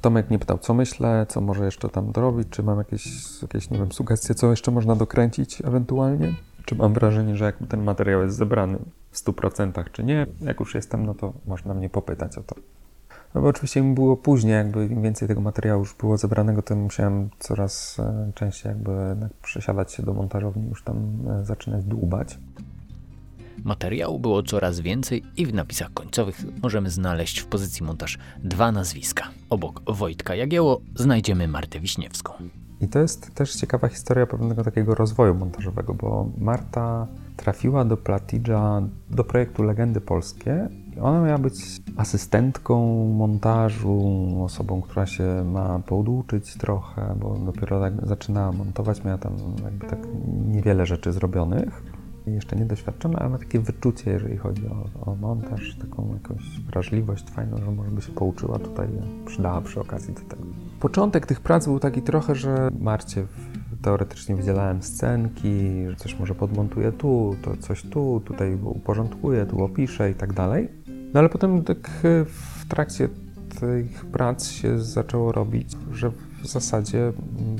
Tomek 0.00 0.30
mnie 0.30 0.38
pytał, 0.38 0.58
co 0.58 0.74
myślę, 0.74 1.26
co 1.28 1.40
może 1.40 1.64
jeszcze 1.64 1.88
tam 1.88 2.12
dorobić, 2.12 2.48
czy 2.50 2.62
mam 2.62 2.78
jakieś, 2.78 3.04
jakieś 3.42 3.70
nie 3.70 3.78
wiem, 3.78 3.92
sugestie, 3.92 4.34
co 4.34 4.50
jeszcze 4.50 4.70
można 4.70 4.96
dokręcić 4.96 5.62
ewentualnie, 5.64 6.34
czy 6.64 6.74
mam 6.74 6.94
wrażenie, 6.94 7.36
że 7.36 7.44
jakby 7.44 7.66
ten 7.66 7.82
materiał 7.82 8.22
jest 8.22 8.36
zebrany 8.36 8.78
w 9.10 9.16
100% 9.16 9.84
czy 9.92 10.04
nie. 10.04 10.26
Jak 10.40 10.60
już 10.60 10.74
jestem, 10.74 11.06
no 11.06 11.14
to 11.14 11.32
można 11.46 11.74
mnie 11.74 11.90
popytać 11.90 12.38
o 12.38 12.42
to. 12.42 12.54
No 13.34 13.40
bo 13.40 13.48
oczywiście 13.48 13.82
mi 13.82 13.94
było 13.94 14.16
później, 14.16 14.54
jakby 14.54 14.86
im 14.86 15.02
więcej 15.02 15.28
tego 15.28 15.40
materiału 15.40 15.80
już 15.80 15.94
było 15.94 16.16
zebranego, 16.16 16.62
tym 16.62 16.82
musiałem 16.82 17.30
coraz 17.38 17.98
e, 17.98 18.32
częściej 18.34 18.68
jakby 18.68 18.92
przesiadać 19.42 19.92
się 19.92 20.02
do 20.02 20.14
montażowni, 20.14 20.68
już 20.68 20.82
tam 20.82 21.18
e, 21.30 21.44
zaczynać 21.44 21.84
dłubać. 21.84 22.38
Materiału 23.64 24.18
było 24.18 24.42
coraz 24.42 24.80
więcej 24.80 25.22
i 25.36 25.46
w 25.46 25.54
napisach 25.54 25.92
końcowych 25.92 26.44
możemy 26.62 26.90
znaleźć 26.90 27.38
w 27.38 27.46
pozycji 27.46 27.86
montaż 27.86 28.18
dwa 28.44 28.72
nazwiska. 28.72 29.28
Obok 29.50 29.82
Wojtka 29.86 30.34
Jagieło 30.34 30.80
znajdziemy 30.94 31.48
Martę 31.48 31.80
Wiśniewską. 31.80 32.32
I 32.80 32.88
to 32.88 32.98
jest 32.98 33.34
też 33.34 33.54
ciekawa 33.54 33.88
historia 33.88 34.26
pewnego 34.26 34.64
takiego 34.64 34.94
rozwoju 34.94 35.34
montażowego, 35.34 35.94
bo 35.94 36.30
Marta 36.38 37.06
trafiła 37.36 37.84
do 37.84 37.96
Platidża, 37.96 38.82
do 39.10 39.24
projektu 39.24 39.62
Legendy 39.62 40.00
Polskie 40.00 40.68
ona 41.02 41.22
miała 41.22 41.38
być 41.38 41.80
asystentką 41.96 43.04
montażu, 43.12 44.28
osobą, 44.44 44.82
która 44.82 45.06
się 45.06 45.44
ma 45.52 45.78
poduczyć 45.78 46.54
trochę, 46.54 47.16
bo 47.20 47.34
dopiero 47.34 47.80
tak 47.80 48.06
zaczynała 48.06 48.52
montować, 48.52 49.04
miała 49.04 49.18
tam 49.18 49.32
jakby 49.64 49.86
tak 49.86 49.98
niewiele 50.48 50.86
rzeczy 50.86 51.12
zrobionych 51.12 51.82
jeszcze 52.34 52.56
niedoświadczona, 52.56 53.18
ale 53.18 53.28
ma 53.30 53.38
takie 53.38 53.60
wyczucie, 53.60 54.10
jeżeli 54.10 54.36
chodzi 54.36 54.62
o, 54.66 55.10
o, 55.10 55.14
montaż, 55.14 55.76
taką 55.80 56.14
jakąś 56.14 56.60
wrażliwość 56.60 57.30
fajną, 57.30 57.56
że 57.56 57.70
może 57.70 57.90
by 57.90 58.02
się 58.02 58.12
pouczyła 58.12 58.58
tutaj, 58.58 58.88
przydała 59.26 59.60
przy 59.60 59.80
okazji 59.80 60.14
do 60.14 60.20
tego. 60.20 60.42
Początek 60.80 61.26
tych 61.26 61.40
prac 61.40 61.66
był 61.66 61.78
taki 61.78 62.02
trochę, 62.02 62.34
że 62.34 62.70
Marcie 62.80 63.26
teoretycznie 63.82 64.36
wydzielałem 64.36 64.82
scenki, 64.82 65.84
że 65.88 65.96
coś 65.96 66.18
może 66.18 66.34
podmontuję 66.34 66.92
tu, 66.92 67.36
to 67.42 67.56
coś 67.56 67.82
tu, 67.82 68.22
tutaj 68.24 68.54
uporządkuję, 68.54 69.46
tu 69.46 69.64
opiszę 69.64 70.10
i 70.10 70.14
tak 70.14 70.32
dalej. 70.32 70.68
No 71.14 71.20
ale 71.20 71.28
potem 71.28 71.64
tak 71.64 71.90
w 72.26 72.68
trakcie 72.68 73.08
tych 73.60 74.04
prac 74.04 74.50
się 74.50 74.78
zaczęło 74.78 75.32
robić, 75.32 75.76
że 75.92 76.12
w 76.42 76.46
zasadzie 76.46 77.12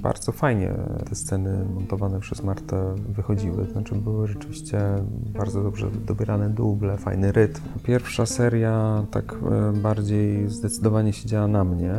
bardzo 0.03 0.33
fajnie 0.33 0.75
te 1.09 1.15
sceny 1.15 1.65
montowane 1.75 2.21
przez 2.21 2.43
Martę 2.43 2.95
wychodziły. 3.09 3.67
Znaczy 3.73 3.95
były 3.95 4.27
rzeczywiście 4.27 4.81
bardzo 5.39 5.63
dobrze 5.63 5.91
dobierane 6.07 6.51
duble, 6.51 6.97
fajny 6.97 7.33
rytm. 7.33 7.61
Pierwsza 7.83 8.27
seria 8.27 9.05
tak 9.11 9.33
e, 9.33 9.73
bardziej 9.73 10.49
zdecydowanie 10.49 11.13
siedziała 11.13 11.49
na 11.49 11.65
mnie, 11.65 11.93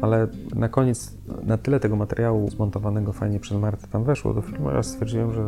ale 0.00 0.28
na 0.54 0.68
koniec 0.68 1.18
na 1.42 1.58
tyle 1.58 1.80
tego 1.80 1.96
materiału 1.96 2.50
zmontowanego 2.50 3.12
fajnie 3.12 3.40
przez 3.40 3.58
Martę 3.58 3.86
tam 3.86 4.04
weszło 4.04 4.34
do 4.34 4.42
filmu, 4.42 4.70
że 4.70 4.82
stwierdziłem, 4.82 5.32
że 5.32 5.46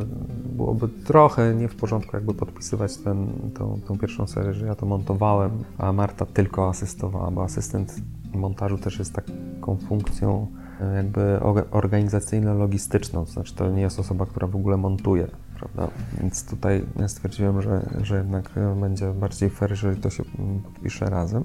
byłoby 0.57 0.89
trochę 0.89 1.55
nie 1.55 1.69
w 1.69 1.77
porządku 1.77 2.17
jakby 2.17 2.35
podpisywać 2.35 2.97
ten, 2.97 3.33
tą, 3.55 3.81
tą 3.87 3.99
pierwszą 3.99 4.27
serię, 4.27 4.55
że 4.55 4.67
ja 4.67 4.75
to 4.75 4.87
montowałem, 4.87 5.51
a 5.79 5.93
Marta 5.93 6.27
tylko 6.27 6.69
asystowała, 6.69 7.31
bo 7.31 7.43
asystent 7.43 7.97
montażu 8.35 8.79
też 8.79 8.99
jest 8.99 9.15
taką 9.15 9.77
funkcją 9.77 10.47
jakby 10.97 11.39
organizacyjno-logistyczną, 11.71 13.25
to 13.25 13.33
znaczy 13.33 13.55
to 13.55 13.71
nie 13.71 13.83
jest 13.83 14.01
osoba, 14.01 14.27
która 14.27 14.47
w 14.47 14.57
ogóle 14.57 14.77
montuje, 14.77 15.29
prawda? 15.59 15.89
Więc 16.21 16.47
tutaj 16.47 16.85
stwierdziłem, 17.07 17.63
że, 17.63 17.87
że 18.03 18.17
jednak 18.17 18.51
będzie 18.81 19.13
bardziej 19.13 19.51
fair, 19.51 19.71
jeżeli 19.71 20.01
to 20.01 20.11
się 20.11 20.25
podpisze 20.65 21.11
razem. 21.11 21.45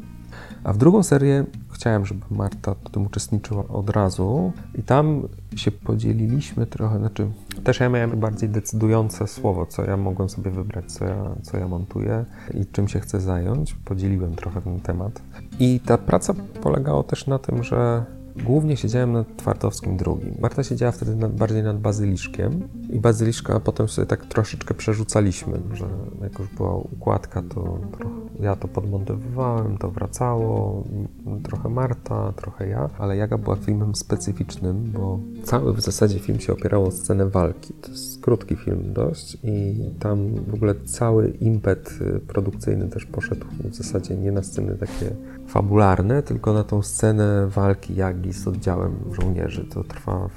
A 0.63 0.73
w 0.73 0.77
drugą 0.77 1.03
serię 1.03 1.45
chciałem, 1.71 2.05
żeby 2.05 2.21
Marta 2.31 2.73
w 2.73 2.89
tym 2.89 3.05
uczestniczyła 3.05 3.67
od 3.67 3.89
razu 3.89 4.51
i 4.75 4.83
tam 4.83 5.27
się 5.55 5.71
podzieliliśmy 5.71 6.65
trochę, 6.65 6.99
znaczy 6.99 7.27
też 7.63 7.79
ja 7.79 7.89
miałem 7.89 8.19
bardziej 8.19 8.49
decydujące 8.49 9.27
słowo, 9.27 9.65
co 9.65 9.83
ja 9.83 9.97
mogłem 9.97 10.29
sobie 10.29 10.51
wybrać, 10.51 10.91
co 10.91 11.05
ja, 11.05 11.35
co 11.41 11.57
ja 11.57 11.67
montuję 11.67 12.25
i 12.53 12.65
czym 12.65 12.87
się 12.87 12.99
chcę 12.99 13.21
zająć. 13.21 13.73
Podzieliłem 13.73 14.35
trochę 14.35 14.61
ten 14.61 14.79
temat. 14.79 15.21
I 15.59 15.79
ta 15.79 15.97
praca 15.97 16.33
polegała 16.61 17.03
też 17.03 17.27
na 17.27 17.39
tym, 17.39 17.63
że 17.63 18.05
Głównie 18.43 18.77
siedziałem 18.77 19.11
nad 19.13 19.37
Twardowskim 19.37 19.97
drugim. 19.97 20.35
Marta 20.39 20.63
siedziała 20.63 20.91
wtedy 20.91 21.15
nad, 21.15 21.35
bardziej 21.35 21.63
nad 21.63 21.79
Bazyliszkiem 21.79 22.67
i 22.89 22.99
Bazyliszka 22.99 23.59
potem 23.59 23.87
sobie 23.87 24.05
tak 24.05 24.25
troszeczkę 24.25 24.73
przerzucaliśmy, 24.73 25.61
że 25.73 25.85
jak 26.21 26.39
już 26.39 26.49
była 26.49 26.75
układka, 26.75 27.41
to 27.41 27.79
trochę 27.97 28.25
ja 28.39 28.55
to 28.55 28.67
podmontowywałem, 28.67 29.77
to 29.77 29.91
wracało, 29.91 30.83
trochę 31.43 31.69
Marta, 31.69 32.33
trochę 32.35 32.67
ja, 32.67 32.89
ale 32.97 33.17
Jaga 33.17 33.37
była 33.37 33.55
filmem 33.55 33.95
specyficznym, 33.95 34.91
bo 34.91 35.19
cały 35.43 35.73
w 35.73 35.81
zasadzie 35.81 36.19
film 36.19 36.39
się 36.39 36.53
opierał 36.53 36.85
o 36.85 36.91
scenę 36.91 37.29
walki. 37.29 37.73
To 37.73 37.91
jest 37.91 38.21
krótki 38.21 38.55
film 38.55 38.93
dość 38.93 39.37
i 39.43 39.75
tam 39.99 40.35
w 40.47 40.53
ogóle 40.53 40.75
cały 40.75 41.29
impet 41.29 41.99
produkcyjny 42.27 42.89
też 42.89 43.05
poszedł 43.05 43.45
w 43.63 43.75
zasadzie 43.75 44.15
nie 44.17 44.31
na 44.31 44.43
sceny 44.43 44.77
takie 44.77 45.15
fabularne, 45.55 46.23
tylko 46.23 46.53
na 46.53 46.63
tą 46.63 46.81
scenę 46.81 47.47
walki 47.47 47.95
Jagi 47.95 48.33
z 48.33 48.47
oddziałem 48.47 48.95
żołnierzy. 49.11 49.65
To 49.73 49.83
trwa 49.83 50.29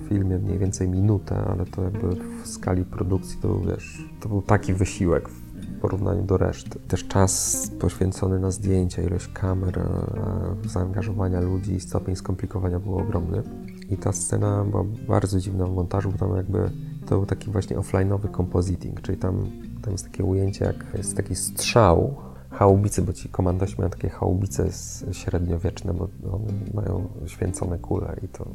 w 0.00 0.08
filmie 0.08 0.38
mniej 0.38 0.58
więcej 0.58 0.88
minutę, 0.88 1.36
ale 1.36 1.66
to 1.66 1.82
jakby 1.82 2.08
w 2.42 2.46
skali 2.46 2.84
produkcji 2.84 3.38
to, 3.42 3.58
wiesz, 3.58 4.04
to 4.20 4.28
był 4.28 4.42
taki 4.42 4.74
wysiłek 4.74 5.28
w 5.28 5.80
porównaniu 5.80 6.22
do 6.22 6.36
reszty. 6.36 6.78
Też 6.88 7.08
czas 7.08 7.66
poświęcony 7.80 8.40
na 8.40 8.50
zdjęcia, 8.50 9.02
ilość 9.02 9.28
kamer, 9.28 9.78
e, 9.78 10.68
zaangażowania 10.68 11.40
ludzi, 11.40 11.80
stopień 11.80 12.16
skomplikowania 12.16 12.80
był 12.80 12.98
ogromny. 12.98 13.42
I 13.90 13.96
ta 13.96 14.12
scena 14.12 14.64
była 14.64 14.84
bardzo 15.08 15.40
dziwna 15.40 15.66
w 15.66 15.74
montażu, 15.74 16.12
bo 16.12 16.18
tam 16.18 16.36
jakby 16.36 16.70
to 17.06 17.16
był 17.16 17.26
taki 17.26 17.50
właśnie 17.50 17.76
offline'owy 17.76 18.36
compositing, 18.36 19.00
czyli 19.00 19.18
tam, 19.18 19.46
tam 19.82 19.92
jest 19.92 20.04
takie 20.04 20.24
ujęcie, 20.24 20.64
jak 20.64 20.84
jest 20.94 21.16
taki 21.16 21.34
strzał 21.34 22.25
haubicy, 22.56 23.02
bo 23.02 23.12
ci 23.12 23.28
komandosi 23.28 23.74
mają 23.78 23.90
takie 23.90 24.08
haubice 24.08 24.68
średniowieczne, 25.12 25.94
bo 25.94 26.08
one 26.32 26.52
mają 26.74 27.08
święcone 27.26 27.78
kule 27.78 28.16
i 28.22 28.28
to, 28.28 28.46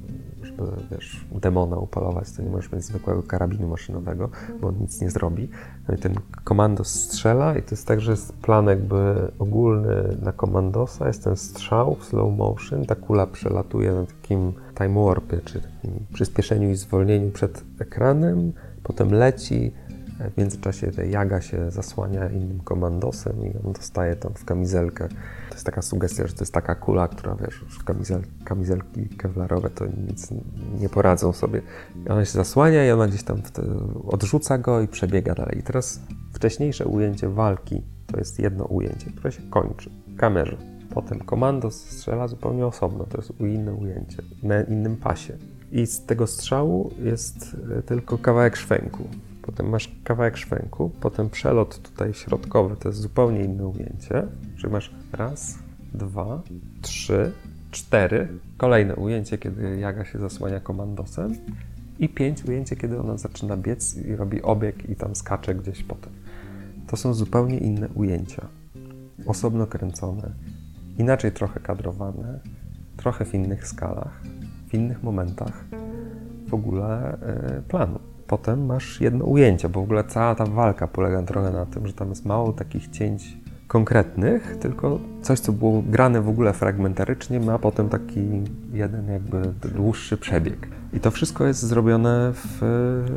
żeby, 0.43 0.63
wiesz, 0.91 1.25
demona 1.31 1.77
upalować, 1.77 2.31
to 2.31 2.41
nie 2.41 2.49
możesz 2.49 2.71
mieć 2.71 2.85
zwykłego 2.85 3.23
karabinu 3.23 3.67
maszynowego, 3.67 4.29
bo 4.61 4.67
on 4.67 4.75
nic 4.79 5.01
nie 5.01 5.09
zrobi. 5.09 5.49
No 5.87 5.95
i 5.95 5.97
ten 5.97 6.15
komandos 6.43 6.87
strzela 6.87 7.57
i 7.57 7.63
to 7.63 7.67
jest 7.71 7.87
tak, 7.87 8.01
że 8.01 8.11
jest 8.11 8.33
plan 8.33 8.65
jakby 8.65 9.31
ogólny 9.39 10.17
na 10.21 10.31
komandosa, 10.31 11.07
jest 11.07 11.23
ten 11.23 11.37
strzał 11.37 11.95
w 11.95 12.05
slow 12.05 12.37
motion, 12.37 12.85
ta 12.85 12.95
kula 12.95 13.27
przelatuje 13.27 13.91
na 13.91 14.05
takim 14.05 14.53
time 14.77 15.05
warpie, 15.05 15.37
czy 15.45 15.61
takim 15.61 16.05
przyspieszeniu 16.13 16.69
i 16.69 16.75
zwolnieniu 16.75 17.31
przed 17.31 17.63
ekranem, 17.79 18.53
potem 18.83 19.13
leci, 19.13 19.71
w 20.29 20.37
międzyczasie 20.37 20.91
Jaga 21.09 21.41
się 21.41 21.71
zasłania 21.71 22.29
innym 22.29 22.59
komandosem 22.59 23.45
i 23.45 23.67
on 23.67 23.73
dostaje 23.73 24.15
tam 24.15 24.33
w 24.33 24.45
kamizelkę. 24.45 25.07
To 25.49 25.55
jest 25.55 25.65
taka 25.65 25.81
sugestia, 25.81 26.27
że 26.27 26.33
to 26.33 26.41
jest 26.41 26.53
taka 26.53 26.75
kula, 26.75 27.07
która 27.07 27.35
wiesz, 27.35 27.61
już 27.61 27.83
kamizel, 27.83 28.21
kamizelki 28.43 29.09
kevlarowe 29.09 29.69
to 29.69 29.85
nic 30.07 30.27
nie 30.79 30.89
poradzą 30.89 31.33
sobie. 31.33 31.61
I 32.05 32.09
ona 32.09 32.25
się 32.25 32.31
zasłania 32.31 32.87
i 32.87 32.91
ona 32.91 33.07
gdzieś 33.07 33.23
tam 33.23 33.41
odrzuca 34.07 34.57
go 34.57 34.81
i 34.81 34.87
przebiega 34.87 35.35
dalej. 35.35 35.57
I 35.57 35.63
teraz 35.63 35.99
wcześniejsze 36.33 36.85
ujęcie 36.85 37.29
walki 37.29 37.83
to 38.11 38.17
jest 38.17 38.39
jedno 38.39 38.65
ujęcie, 38.65 39.11
które 39.11 39.31
się 39.31 39.41
kończy 39.49 39.89
w 40.07 40.15
kamerze. 40.15 40.57
Potem 40.93 41.19
komandos 41.19 41.75
strzela 41.75 42.27
zupełnie 42.27 42.65
osobno, 42.65 43.05
to 43.05 43.17
jest 43.17 43.39
inne 43.39 43.73
ujęcie, 43.73 44.17
na 44.43 44.61
innym 44.61 44.97
pasie. 44.97 45.37
I 45.71 45.85
z 45.85 46.05
tego 46.05 46.27
strzału 46.27 46.91
jest 46.99 47.57
e, 47.77 47.81
tylko 47.81 48.17
kawałek 48.17 48.55
szwęku 48.55 49.07
potem 49.41 49.69
masz 49.69 49.95
kawałek 50.03 50.37
szwęku, 50.37 50.91
potem 51.01 51.29
przelot 51.29 51.81
tutaj 51.81 52.13
środkowy, 52.13 52.75
to 52.75 52.89
jest 52.89 53.01
zupełnie 53.01 53.43
inne 53.43 53.67
ujęcie, 53.67 54.27
czyli 54.57 54.73
masz 54.73 54.91
raz, 55.13 55.59
dwa, 55.93 56.41
trzy, 56.81 57.31
cztery, 57.71 58.27
kolejne 58.57 58.95
ujęcie, 58.95 59.37
kiedy 59.37 59.79
Jaga 59.79 60.05
się 60.05 60.19
zasłania 60.19 60.59
komandosem 60.59 61.35
i 61.99 62.09
pięć 62.09 62.45
ujęcie, 62.45 62.75
kiedy 62.75 62.99
ona 62.99 63.17
zaczyna 63.17 63.57
biec 63.57 63.97
i 63.97 64.15
robi 64.15 64.41
obieg 64.41 64.89
i 64.89 64.95
tam 64.95 65.15
skacze 65.15 65.55
gdzieś 65.55 65.83
potem. 65.83 66.13
To 66.87 66.97
są 66.97 67.13
zupełnie 67.13 67.57
inne 67.57 67.89
ujęcia, 67.89 68.45
osobno 69.25 69.67
kręcone, 69.67 70.31
inaczej 70.97 71.31
trochę 71.31 71.59
kadrowane, 71.59 72.39
trochę 72.97 73.25
w 73.25 73.33
innych 73.33 73.67
skalach, 73.67 74.21
w 74.67 74.73
innych 74.73 75.03
momentach 75.03 75.65
w 76.47 76.53
ogóle 76.53 77.17
yy, 77.55 77.61
planu 77.61 77.99
potem 78.31 78.65
masz 78.65 79.01
jedno 79.01 79.25
ujęcie, 79.25 79.69
bo 79.69 79.79
w 79.79 79.83
ogóle 79.83 80.03
cała 80.03 80.35
ta 80.35 80.45
walka 80.45 80.87
polega 80.87 81.23
trochę 81.23 81.51
na 81.51 81.65
tym, 81.65 81.87
że 81.87 81.93
tam 81.93 82.09
jest 82.09 82.25
mało 82.25 82.53
takich 82.53 82.87
cięć 82.87 83.37
konkretnych, 83.67 84.57
tylko 84.57 84.99
coś, 85.21 85.39
co 85.39 85.51
było 85.51 85.81
grane 85.81 86.21
w 86.21 86.29
ogóle 86.29 86.53
fragmentarycznie, 86.53 87.39
ma 87.39 87.59
potem 87.59 87.89
taki 87.89 88.21
jeden 88.73 89.07
jakby 89.07 89.41
dłuższy 89.75 90.17
przebieg. 90.17 90.67
I 90.93 90.99
to 90.99 91.11
wszystko 91.11 91.45
jest 91.45 91.59
zrobione 91.59 92.33
w, 92.33 92.57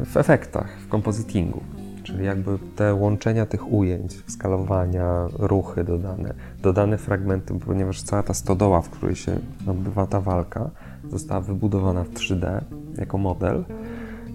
w 0.04 0.16
efektach, 0.16 0.68
w 0.86 0.90
compositingu. 0.90 1.60
Czyli 2.02 2.24
jakby 2.24 2.58
te 2.76 2.94
łączenia 2.94 3.46
tych 3.46 3.72
ujęć, 3.72 4.22
skalowania, 4.26 5.26
ruchy 5.38 5.84
dodane, 5.84 6.34
dodane 6.62 6.98
fragmenty, 6.98 7.54
ponieważ 7.66 8.02
cała 8.02 8.22
ta 8.22 8.34
stodoła, 8.34 8.80
w 8.80 8.90
której 8.90 9.16
się 9.16 9.38
odbywa 9.66 10.06
ta 10.06 10.20
walka, 10.20 10.70
została 11.10 11.40
wybudowana 11.40 12.04
w 12.04 12.10
3D 12.10 12.60
jako 12.98 13.18
model, 13.18 13.64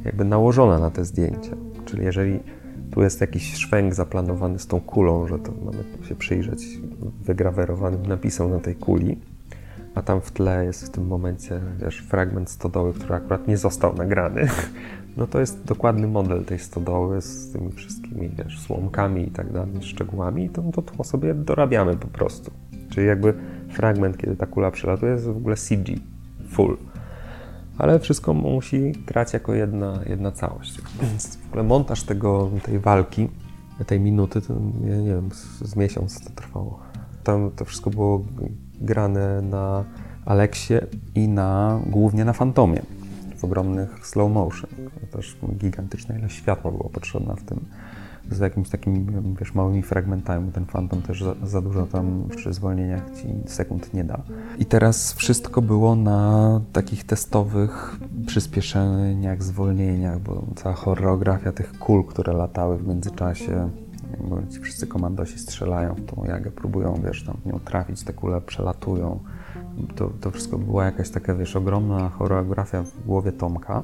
jakby 0.05 0.25
nałożona 0.25 0.79
na 0.79 0.91
te 0.91 1.05
zdjęcia. 1.05 1.55
Czyli 1.85 2.05
jeżeli 2.05 2.39
tu 2.91 3.01
jest 3.01 3.21
jakiś 3.21 3.53
szwęk 3.53 3.93
zaplanowany 3.93 4.59
z 4.59 4.67
tą 4.67 4.81
kulą, 4.81 5.27
że 5.27 5.39
to 5.39 5.51
mamy 5.65 6.07
się 6.07 6.15
przyjrzeć 6.15 6.79
wygrawerowanym 7.21 8.05
napisom 8.05 8.51
na 8.51 8.59
tej 8.59 8.75
kuli, 8.75 9.17
a 9.95 10.01
tam 10.01 10.21
w 10.21 10.31
tle 10.31 10.65
jest 10.65 10.85
w 10.85 10.89
tym 10.89 11.07
momencie 11.07 11.61
wiesz, 11.81 11.99
fragment 11.99 12.49
stodoły, 12.49 12.93
który 12.93 13.15
akurat 13.15 13.47
nie 13.47 13.57
został 13.57 13.95
nagrany, 13.95 14.47
no 15.17 15.27
to 15.27 15.39
jest 15.39 15.63
dokładny 15.63 16.07
model 16.07 16.45
tej 16.45 16.59
stodoły 16.59 17.21
z 17.21 17.51
tymi 17.51 17.71
wszystkimi 17.71 18.29
wiesz, 18.29 18.59
słomkami 18.59 19.27
i 19.27 19.31
tak 19.31 19.51
dalej, 19.51 19.73
szczegółami, 19.81 20.49
to, 20.49 20.61
to 20.61 20.81
tło 20.81 21.03
sobie 21.03 21.33
dorabiamy 21.33 21.97
po 21.97 22.07
prostu. 22.07 22.51
Czyli 22.89 23.07
jakby 23.07 23.33
fragment, 23.69 24.17
kiedy 24.17 24.35
ta 24.35 24.45
kula 24.45 24.71
przelatuje, 24.71 25.11
jest 25.11 25.25
w 25.25 25.37
ogóle 25.37 25.55
CG, 25.55 25.93
full 26.49 26.77
ale 27.79 27.99
wszystko 27.99 28.33
musi 28.33 28.91
grać 28.91 29.33
jako 29.33 29.53
jedna, 29.53 29.99
jedna 30.05 30.31
całość. 30.31 30.81
Więc 31.01 31.37
w 31.37 31.47
ogóle 31.47 31.63
montaż 31.63 32.03
tego, 32.03 32.49
tej 32.63 32.79
walki, 32.79 33.29
tej 33.87 33.99
minuty, 33.99 34.41
to 34.41 34.53
nie, 34.81 34.97
nie 34.97 35.13
wiem, 35.13 35.29
z, 35.31 35.69
z 35.69 35.75
miesiąc 35.75 36.25
to 36.25 36.29
trwało. 36.29 36.79
Tam 37.23 37.51
to 37.51 37.65
wszystko 37.65 37.89
było 37.89 38.25
grane 38.81 39.41
na 39.41 39.85
Aleksie 40.25 40.73
i 41.15 41.27
na, 41.27 41.79
głównie 41.85 42.25
na 42.25 42.33
Fantomie 42.33 42.81
w 43.37 43.43
ogromnych 43.43 44.07
slow 44.07 44.31
motion. 44.31 44.69
Też 45.11 45.37
gigantyczna 45.57 46.17
ilość 46.17 46.35
światła 46.35 46.71
było 46.71 46.89
potrzebna 46.89 47.35
w 47.35 47.43
tym 47.43 47.65
z 48.31 48.39
jakimiś 48.39 48.69
takimi, 48.69 49.05
wiesz, 49.39 49.55
małymi 49.55 49.83
fragmentami. 49.83 50.51
Ten 50.51 50.65
Phantom 50.65 51.01
też 51.01 51.23
za, 51.23 51.35
za, 51.43 51.61
dużo 51.61 51.85
tam 51.85 52.27
przy 52.35 52.53
zwolnieniach 52.53 53.01
ci 53.15 53.27
sekund 53.45 53.93
nie 53.93 54.03
da. 54.03 54.21
I 54.59 54.65
teraz 54.65 55.13
wszystko 55.13 55.61
było 55.61 55.95
na 55.95 56.61
takich 56.73 57.03
testowych 57.03 57.99
przyspieszeniach, 58.25 59.43
zwolnieniach, 59.43 60.19
bo 60.19 60.45
cała 60.55 60.75
choreografia 60.75 61.51
tych 61.51 61.79
kul, 61.79 62.05
które 62.05 62.33
latały 62.33 62.77
w 62.77 62.87
międzyczasie, 62.87 63.69
bo 64.29 64.41
ci 64.49 64.59
wszyscy 64.59 64.87
komandosi 64.87 65.39
strzelają 65.39 65.95
w 65.95 66.05
tą 66.05 66.25
jagę, 66.25 66.51
próbują, 66.51 67.01
wiesz, 67.05 67.23
tam 67.23 67.37
nią 67.45 67.59
trafić, 67.59 68.03
te 68.03 68.13
kule 68.13 68.41
przelatują. 68.41 69.19
To, 69.95 70.11
to 70.21 70.31
wszystko 70.31 70.57
była 70.57 70.85
jakaś 70.85 71.09
taka, 71.09 71.35
wiesz, 71.35 71.55
ogromna 71.55 72.09
choreografia 72.09 72.83
w 72.83 73.05
głowie 73.05 73.31
Tomka. 73.31 73.83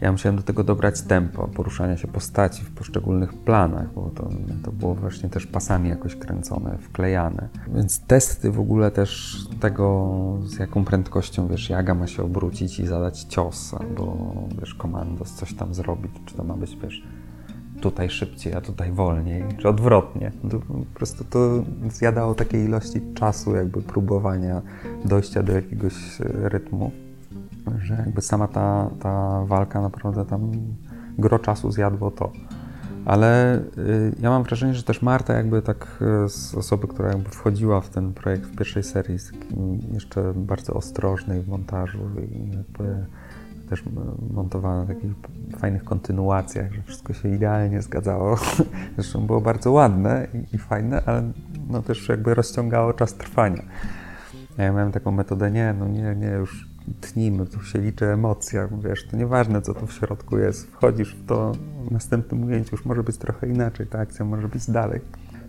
Ja 0.00 0.12
musiałem 0.12 0.36
do 0.36 0.42
tego 0.42 0.64
dobrać 0.64 1.02
tempo 1.02 1.48
poruszania 1.48 1.96
się 1.96 2.08
postaci 2.08 2.64
w 2.64 2.70
poszczególnych 2.70 3.32
planach, 3.34 3.94
bo 3.94 4.10
to, 4.14 4.28
to 4.64 4.72
było 4.72 4.94
właśnie 4.94 5.28
też 5.28 5.46
pasami 5.46 5.88
jakoś 5.88 6.16
kręcone, 6.16 6.78
wklejane. 6.78 7.48
Więc 7.74 8.00
testy 8.00 8.50
w 8.50 8.60
ogóle 8.60 8.90
też 8.90 9.36
tego, 9.60 10.38
z 10.44 10.58
jaką 10.58 10.84
prędkością, 10.84 11.48
wiesz, 11.48 11.70
jaga 11.70 11.94
ma 11.94 12.06
się 12.06 12.22
obrócić 12.22 12.80
i 12.80 12.86
zadać 12.86 13.20
cios, 13.22 13.74
albo, 13.74 14.32
wiesz, 14.60 14.74
komandos 14.74 15.32
coś 15.32 15.54
tam 15.54 15.74
zrobić, 15.74 16.12
czy 16.26 16.34
to 16.34 16.44
ma 16.44 16.54
być, 16.54 16.76
wiesz, 16.82 17.02
tutaj 17.80 18.10
szybciej, 18.10 18.54
a 18.54 18.60
tutaj 18.60 18.92
wolniej, 18.92 19.44
czy 19.58 19.68
odwrotnie. 19.68 20.32
To 20.50 20.58
po 20.58 20.74
prostu 20.94 21.24
to 21.24 21.64
zjadało 21.90 22.34
takiej 22.34 22.64
ilości 22.64 23.00
czasu, 23.14 23.54
jakby 23.54 23.82
próbowania 23.82 24.62
dojścia 25.04 25.42
do 25.42 25.52
jakiegoś 25.52 25.94
rytmu 26.20 26.90
że 27.78 27.94
jakby 27.94 28.20
sama 28.20 28.48
ta, 28.48 28.90
ta 29.00 29.44
walka 29.44 29.80
naprawdę 29.80 30.24
tam 30.24 30.52
gro 31.18 31.38
czasu 31.38 31.72
zjadło 31.72 32.10
to. 32.10 32.32
Ale 33.04 33.58
y, 33.78 34.14
ja 34.20 34.30
mam 34.30 34.42
wrażenie, 34.42 34.74
że 34.74 34.82
też 34.82 35.02
Marta 35.02 35.34
jakby 35.34 35.62
tak 35.62 36.02
y, 36.26 36.28
z 36.28 36.54
osoby, 36.54 36.88
która 36.88 37.08
jakby 37.08 37.30
wchodziła 37.30 37.80
w 37.80 37.90
ten 37.90 38.12
projekt 38.12 38.44
w 38.44 38.56
pierwszej 38.56 38.82
serii, 38.82 39.18
z 39.18 39.32
jeszcze 39.92 40.32
bardzo 40.36 40.74
ostrożnej 40.74 41.42
w 41.42 41.48
montażu 41.48 41.98
i 42.32 42.56
jakby 42.56 43.06
też 43.68 43.84
montowała 44.30 44.76
na 44.76 44.86
takich 44.86 45.10
fajnych 45.58 45.84
kontynuacjach, 45.84 46.72
że 46.72 46.82
wszystko 46.82 47.12
się 47.12 47.28
idealnie 47.28 47.82
zgadzało. 47.82 48.36
Zresztą 48.96 49.26
było 49.26 49.40
bardzo 49.40 49.72
ładne 49.72 50.26
i, 50.34 50.56
i 50.56 50.58
fajne, 50.58 51.02
ale 51.06 51.32
no 51.68 51.82
też 51.82 52.08
jakby 52.08 52.34
rozciągało 52.34 52.92
czas 52.92 53.14
trwania. 53.14 53.62
Ja 54.58 54.72
miałem 54.72 54.92
taką 54.92 55.10
metodę, 55.10 55.50
nie, 55.50 55.74
no 55.78 55.88
nie, 55.88 56.14
nie, 56.16 56.28
już 56.28 56.75
tnijmy, 57.00 57.46
tu 57.46 57.62
się 57.62 57.78
liczy 57.78 58.06
emocja, 58.06 58.68
wiesz, 58.84 59.06
to 59.06 59.16
nieważne, 59.16 59.62
co 59.62 59.74
tu 59.74 59.86
w 59.86 59.92
środku 59.92 60.38
jest, 60.38 60.66
wchodzisz 60.66 61.14
w 61.14 61.26
to, 61.26 61.52
w 61.88 61.90
następnym 61.90 62.44
ujęciu 62.44 62.76
już 62.76 62.84
może 62.84 63.02
być 63.02 63.16
trochę 63.16 63.48
inaczej, 63.48 63.86
ta 63.86 63.98
akcja 63.98 64.24
może 64.24 64.48
być 64.48 64.70
dalej. 64.70 65.00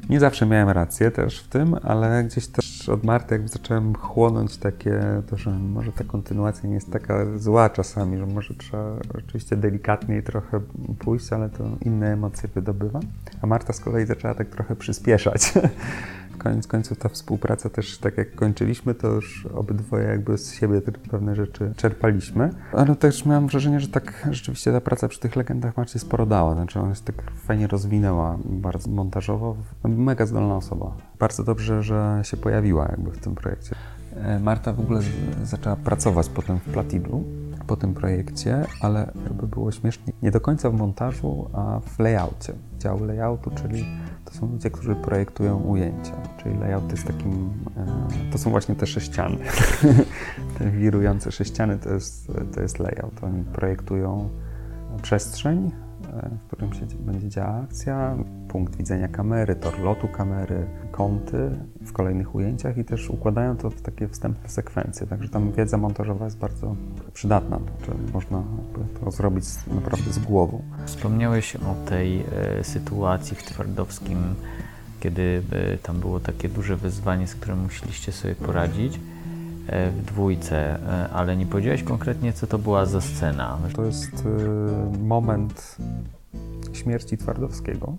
Nie 0.10 0.20
zawsze 0.20 0.46
miałem 0.46 0.70
rację 0.70 1.12
też 1.12 1.40
w 1.44 1.48
tym, 1.48 1.76
ale 1.84 2.24
gdzieś 2.24 2.48
też 2.48 2.90
od 2.90 3.04
Marty 3.04 3.36
jakby 3.36 3.48
zacząłem 3.48 3.96
chłonąć 3.96 4.58
takie, 4.58 5.02
to, 5.30 5.38
że 5.38 5.52
może 5.52 5.92
ta 5.92 6.04
kontynuacja 6.04 6.70
nie 6.70 6.76
jest 6.76 6.92
taka 6.92 7.38
zła 7.38 7.70
czasami, 7.70 8.18
że 8.18 8.26
może 8.26 8.54
trzeba 8.54 8.96
rzeczywiście 9.16 9.56
delikatniej 9.56 10.24
trochę 10.24 10.62
pójść, 11.00 11.34
ale 11.34 11.50
to 11.50 11.64
inne 11.86 12.14
emocje 12.14 12.50
wydobywa. 12.56 13.00
A 13.42 13.48
Marta 13.48 13.74
z 13.74 13.80
kolei 13.80 14.06
zaczęła 14.06 14.34
tak 14.34 14.50
trochę 14.50 14.76
przyspieszać 14.76 15.54
koniec 16.38 16.68
końców 16.68 16.98
ta 16.98 17.10
współpraca 17.10 17.70
też, 17.70 17.98
tak 17.98 18.18
jak 18.18 18.36
kończyliśmy, 18.36 18.96
to 18.96 19.08
już 19.08 19.46
obydwoje 19.46 20.08
jakby 20.08 20.38
z 20.38 20.54
siebie 20.54 20.82
pewne 21.12 21.36
rzeczy 21.36 21.74
czerpaliśmy. 21.76 22.50
Ale 22.74 22.96
też 22.96 23.26
miałem 23.26 23.48
wrażenie, 23.48 23.80
że 23.80 23.88
tak 23.88 24.28
rzeczywiście 24.32 24.72
ta 24.72 24.82
praca 24.82 25.08
przy 25.08 25.20
tych 25.20 25.36
legendach 25.36 25.78
Marcie 25.78 26.00
sporo 26.00 26.26
dała. 26.26 26.54
Znaczy 26.54 26.80
ona 26.80 26.96
się 26.96 27.04
tak 27.04 27.32
fajnie 27.36 27.68
rozwinęła, 27.68 28.38
bardzo 28.46 28.92
montażowo. 28.92 29.56
Mega 29.84 30.26
zdolna 30.26 30.56
osoba. 30.56 30.92
Bardzo 31.20 31.44
dobrze, 31.44 31.84
że 31.84 32.22
się 32.24 32.38
pojawiła 32.38 32.88
jakby 32.92 33.12
w 33.12 33.20
tym 33.20 33.36
projekcie. 33.36 33.76
E, 34.16 34.40
Marta 34.40 34.74
w 34.74 34.80
ogóle 34.80 35.02
zaczęła 35.44 35.76
pracować 35.76 36.30
potem 36.30 36.60
w 36.60 36.64
Platiblu 36.64 37.24
po 37.68 37.76
tym 37.76 37.94
projekcie, 37.94 38.66
ale 38.82 39.12
jakby 39.24 39.48
było 39.48 39.72
śmiesznie, 39.72 40.14
nie 40.22 40.32
do 40.32 40.42
końca 40.42 40.70
w 40.70 40.74
montażu, 40.74 41.50
a 41.54 41.80
w 41.80 42.00
layoutie. 42.00 42.54
Dział 42.80 43.06
layoutu, 43.06 43.52
czyli 43.56 43.86
to 44.28 44.34
są 44.34 44.52
ludzie, 44.52 44.72
którzy 44.72 44.96
projektują 44.96 45.58
ujęcia. 45.58 46.14
Czyli 46.44 46.58
layout 46.58 46.92
jest 46.92 47.08
takim, 47.08 47.54
e, 47.78 48.32
to 48.32 48.38
są 48.38 48.50
właśnie 48.50 48.76
te 48.76 48.88
sześciany. 48.88 49.38
te 50.60 50.72
wirujące 50.72 51.32
sześciany 51.32 51.78
to 51.78 51.94
jest, 51.94 52.32
to 52.54 52.62
jest 52.62 52.80
layout. 52.80 53.24
Oni 53.24 53.44
projektują 53.44 54.30
przestrzeń, 55.02 55.72
w 56.22 56.48
którym 56.48 56.74
się 56.74 56.86
będzie 57.00 57.30
działa 57.30 57.56
akcja, 57.64 58.18
punkt 58.48 58.76
widzenia 58.76 59.08
kamery, 59.08 59.56
tor 59.56 59.80
lotu 59.80 60.08
kamery, 60.08 60.68
kąty 60.92 61.50
w 61.82 61.94
kolejnych 61.94 62.36
ujęciach 62.36 62.78
i 62.78 62.86
też 62.86 63.10
układają 63.10 63.58
to 63.58 63.70
w 63.70 63.82
takie 63.82 64.08
wstępne 64.08 64.50
sekwencje. 64.50 65.08
Także 65.08 65.30
tam 65.30 65.52
wiedza 65.52 65.78
montażowa 65.78 66.26
jest 66.26 66.38
bardzo 66.38 66.76
przydatna, 67.14 67.60
czyli 67.86 67.98
można 68.14 68.44
to 69.00 69.12
zrobić 69.12 69.46
naprawdę 69.76 70.14
z 70.14 70.20
głową. 70.20 70.62
Wspomniałeś 70.86 71.56
o 71.56 71.76
tej 71.90 72.20
e, 72.22 72.64
sytuacji 72.64 73.38
w 73.38 73.44
Twardowskim, 73.44 74.18
kiedy 75.00 75.42
e, 75.52 75.78
tam 75.78 76.00
było 76.00 76.20
takie 76.20 76.50
duże 76.50 76.76
wyzwanie, 76.76 77.28
z 77.28 77.36
którym 77.36 77.60
musieliście 77.64 78.12
sobie 78.12 78.36
poradzić 78.36 79.00
w 79.68 80.06
dwójce, 80.06 80.58
e, 80.58 81.10
ale 81.10 81.38
nie 81.38 81.46
powiedziałeś 81.46 81.84
konkretnie, 81.84 82.34
co 82.34 82.48
to 82.48 82.58
była 82.58 82.86
za 82.86 83.02
scena. 83.02 83.58
To 83.76 83.86
jest 83.86 84.26
e, 84.26 84.98
moment 85.00 85.78
śmierci 86.74 87.18
Twardowskiego, 87.18 87.96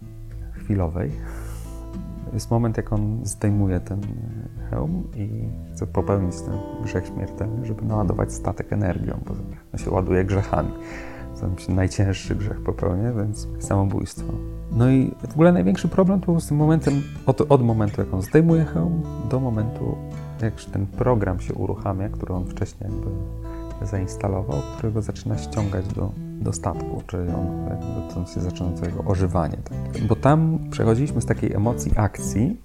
chwilowej. 0.52 1.10
Jest 2.34 2.50
moment, 2.50 2.76
jak 2.76 2.92
on 2.92 3.20
zdejmuje 3.24 3.80
ten 3.80 4.00
hełm 4.70 5.04
i 5.16 5.48
chce 5.72 5.86
popełnić 5.86 6.40
ten 6.40 6.82
grzech 6.82 7.06
śmiertelny, 7.06 7.66
żeby 7.66 7.84
naładować 7.84 8.32
statek 8.32 8.72
energią, 8.72 9.20
bo 9.26 9.34
on 9.72 9.78
się 9.78 9.90
ładuje 9.90 10.24
grzechami. 10.24 10.70
To 11.40 11.62
się 11.62 11.72
najcięższy 11.72 12.34
grzech 12.36 12.60
popełnia, 12.60 13.12
więc 13.12 13.48
samobójstwo. 13.58 14.32
No 14.72 14.90
i 14.90 15.14
w 15.28 15.32
ogóle 15.32 15.52
największy 15.52 15.88
problem 15.88 16.20
to 16.20 16.26
był 16.26 16.40
z 16.40 16.46
tym 16.46 16.56
momentem, 16.56 17.02
od, 17.26 17.40
od 17.40 17.62
momentu, 17.62 18.00
jak 18.00 18.14
on 18.14 18.22
zdejmuje 18.22 18.64
hełm, 18.64 19.02
do 19.30 19.40
momentu, 19.40 19.96
jak 20.42 20.54
ten 20.64 20.86
program 20.86 21.40
się 21.40 21.54
uruchamia, 21.54 22.08
który 22.08 22.34
on 22.34 22.46
wcześniej 22.46 22.90
jakby 22.90 23.06
zainstalował, 23.86 24.58
którego 24.76 25.02
zaczyna 25.02 25.38
ściągać 25.38 25.88
do, 25.88 26.12
do 26.18 26.52
statku, 26.52 27.02
czyli 27.06 27.28
on, 27.28 27.66
jakby, 27.68 28.14
to 28.14 28.32
się 28.34 28.40
zaczyna 28.40 28.70
to 28.70 28.86
jego 28.86 29.04
ożywanie. 29.04 29.56
Tak? 29.56 30.06
Bo 30.06 30.16
tam 30.16 30.58
przechodziliśmy 30.70 31.20
z 31.20 31.26
takiej 31.26 31.52
emocji 31.52 31.92
akcji, 31.96 32.56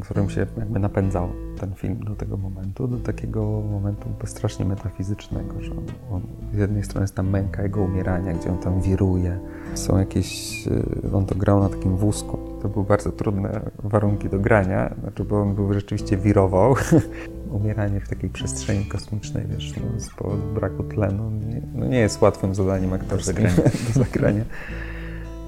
którym 0.00 0.30
się 0.30 0.46
jakby 0.58 0.78
napędzał 0.78 1.28
ten 1.58 1.74
film 1.74 2.00
do 2.04 2.16
tego 2.16 2.36
momentu, 2.36 2.88
do 2.88 2.98
takiego 2.98 3.42
momentu 3.70 4.08
strasznie 4.24 4.64
metafizycznego, 4.64 5.60
że 5.60 5.72
on, 6.10 6.22
z 6.54 6.58
jednej 6.58 6.84
strony 6.84 7.04
jest 7.04 7.14
tam 7.14 7.30
męka 7.30 7.62
jego 7.62 7.82
umierania, 7.82 8.32
gdzie 8.32 8.50
on 8.50 8.58
tam 8.58 8.80
wiruje, 8.80 9.38
są 9.74 9.98
jakieś, 9.98 10.66
y, 10.66 11.16
on 11.16 11.26
to 11.26 11.34
grał 11.34 11.60
na 11.60 11.68
takim 11.68 11.96
wózku, 11.96 12.38
to 12.62 12.68
były 12.68 12.84
bardzo 12.84 13.12
trudne 13.12 13.60
warunki 13.82 14.28
do 14.28 14.38
grania, 14.38 14.94
znaczy, 15.00 15.24
bo 15.24 15.42
on 15.42 15.54
był 15.54 15.72
rzeczywiście 15.72 16.16
wirował, 16.16 16.74
umieranie 17.60 18.00
w 18.00 18.08
takiej 18.08 18.30
przestrzeni 18.30 18.84
kosmicznej, 18.84 19.44
wiesz, 19.46 19.74
no, 19.76 20.00
z 20.00 20.10
powodu 20.10 20.42
braku 20.54 20.82
tlenu, 20.82 21.30
nie, 21.30 21.62
no 21.74 21.86
nie 21.86 21.98
jest 21.98 22.22
łatwym 22.22 22.54
zadaniem 22.54 22.92
aktorskim 22.92 23.34
do 23.44 23.50
zagrania. 23.50 23.70
do 23.94 24.04
zagrania. 24.04 24.44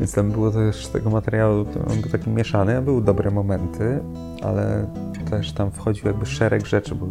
Więc 0.01 0.15
tam 0.15 0.31
było 0.31 0.51
też 0.51 0.87
tego 0.87 1.11
materiału, 1.11 1.65
on 1.91 2.01
był 2.01 2.11
taki 2.11 2.31
mieszany, 2.31 2.83
były 2.83 3.03
dobre 3.03 3.31
momenty, 3.31 4.01
ale 4.43 4.87
też 5.31 5.53
tam 5.53 5.71
wchodził 5.71 6.07
jakby 6.07 6.27
szereg 6.27 6.67
rzeczy, 6.67 6.95
bo 6.95 7.07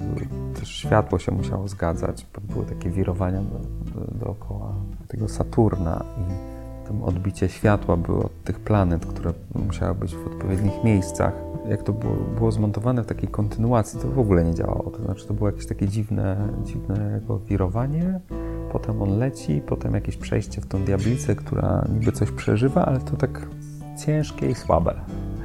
też 0.60 0.70
światło 0.70 1.20
się 1.20 1.32
musiało 1.32 1.68
zgadzać, 1.68 2.26
były 2.54 2.66
takie 2.66 2.90
wirowania 2.90 3.42
do, 3.42 3.60
do, 3.92 4.12
dookoła 4.26 4.74
tego 5.08 5.30
Saturna 5.30 6.06
i 6.18 6.60
tam 6.88 7.04
odbicie 7.04 7.50
światła 7.50 7.98
było 7.98 8.24
od 8.24 8.44
tych 8.44 8.60
planet, 8.60 9.06
które 9.06 9.34
musiały 9.56 9.96
być 9.96 10.16
w 10.16 10.28
odpowiednich 10.28 10.84
miejscach. 10.84 11.49
Jak 11.70 11.84
to 11.84 11.94
było, 11.94 12.16
było 12.16 12.52
zmontowane 12.52 13.04
w 13.04 13.06
takiej 13.06 13.30
kontynuacji, 13.30 14.00
to 14.00 14.08
w 14.08 14.20
ogóle 14.20 14.44
nie 14.44 14.54
działało. 14.54 14.92
To 14.92 15.04
znaczy, 15.04 15.28
to 15.28 15.34
było 15.34 15.50
jakieś 15.50 15.66
takie 15.66 15.88
dziwne, 15.88 16.54
dziwne 16.64 17.12
jego 17.22 17.40
wirowanie, 17.40 18.20
potem 18.72 19.02
on 19.02 19.18
leci, 19.18 19.62
potem 19.68 19.94
jakieś 19.94 20.18
przejście 20.18 20.62
w 20.62 20.66
tą 20.66 20.84
diablicę, 20.84 21.36
która 21.36 21.86
niby 21.94 22.12
coś 22.12 22.32
przeżywa, 22.32 22.86
ale 22.86 23.00
to 23.00 23.18
tak 23.18 23.48
ciężkie 24.06 24.50
i 24.50 24.56
słabe. 24.56 24.94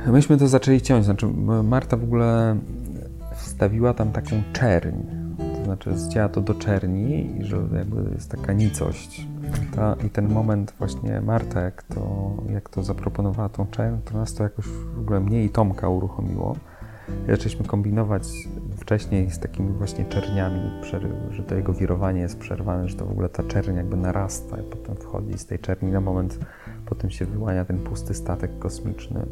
Myśmy 0.06 0.36
to 0.36 0.48
zaczęli 0.48 0.80
ciąć, 0.80 1.04
znaczy 1.04 1.26
Marta 1.64 1.96
w 1.96 2.04
ogóle 2.04 2.56
wstawiła 3.36 3.94
tam 3.94 4.12
taką 4.12 4.42
czerń, 4.52 4.96
to 5.58 5.64
znaczy 5.64 5.98
zdziała 5.98 6.28
to 6.28 6.40
do 6.40 6.54
czerni 6.54 7.38
i 7.40 7.44
że 7.44 7.56
jakby 7.56 8.14
jest 8.14 8.30
taka 8.30 8.52
nicość. 8.52 9.26
Ta, 9.76 9.96
I 10.06 10.10
ten 10.10 10.28
moment 10.28 10.74
właśnie 10.78 11.20
Marta, 11.20 11.60
jak 11.60 11.82
to, 11.82 12.32
jak 12.48 12.68
to 12.68 12.82
zaproponowała 12.82 13.48
tą 13.48 13.66
czerń, 13.66 13.96
to 14.04 14.18
nas 14.18 14.34
to 14.34 14.42
jakoś 14.42 14.64
w 14.66 15.00
ogóle 15.00 15.20
mnie 15.20 15.44
i 15.44 15.50
Tomka 15.50 15.88
uruchomiło. 15.88 16.56
Zaczęliśmy 17.28 17.64
kombinować 17.64 18.28
wcześniej 18.76 19.30
z 19.30 19.38
takimi 19.38 19.72
właśnie 19.72 20.04
czerniami, 20.04 20.60
że 21.30 21.42
to 21.42 21.54
jego 21.54 21.72
wirowanie 21.72 22.20
jest 22.20 22.38
przerwane, 22.38 22.88
że 22.88 22.96
to 22.96 23.06
w 23.06 23.10
ogóle 23.10 23.28
ta 23.28 23.42
czerń 23.42 23.76
jakby 23.76 23.96
narasta 23.96 24.60
i 24.60 24.62
potem 24.62 24.96
wchodzi 24.96 25.38
z 25.38 25.46
tej 25.46 25.58
czerni 25.58 25.92
na 25.92 26.00
moment, 26.00 26.38
potem 26.86 27.10
się 27.10 27.26
wyłania 27.26 27.64
ten 27.64 27.78
pusty 27.78 28.14
statek 28.14 28.58
kosmiczny. 28.58 29.26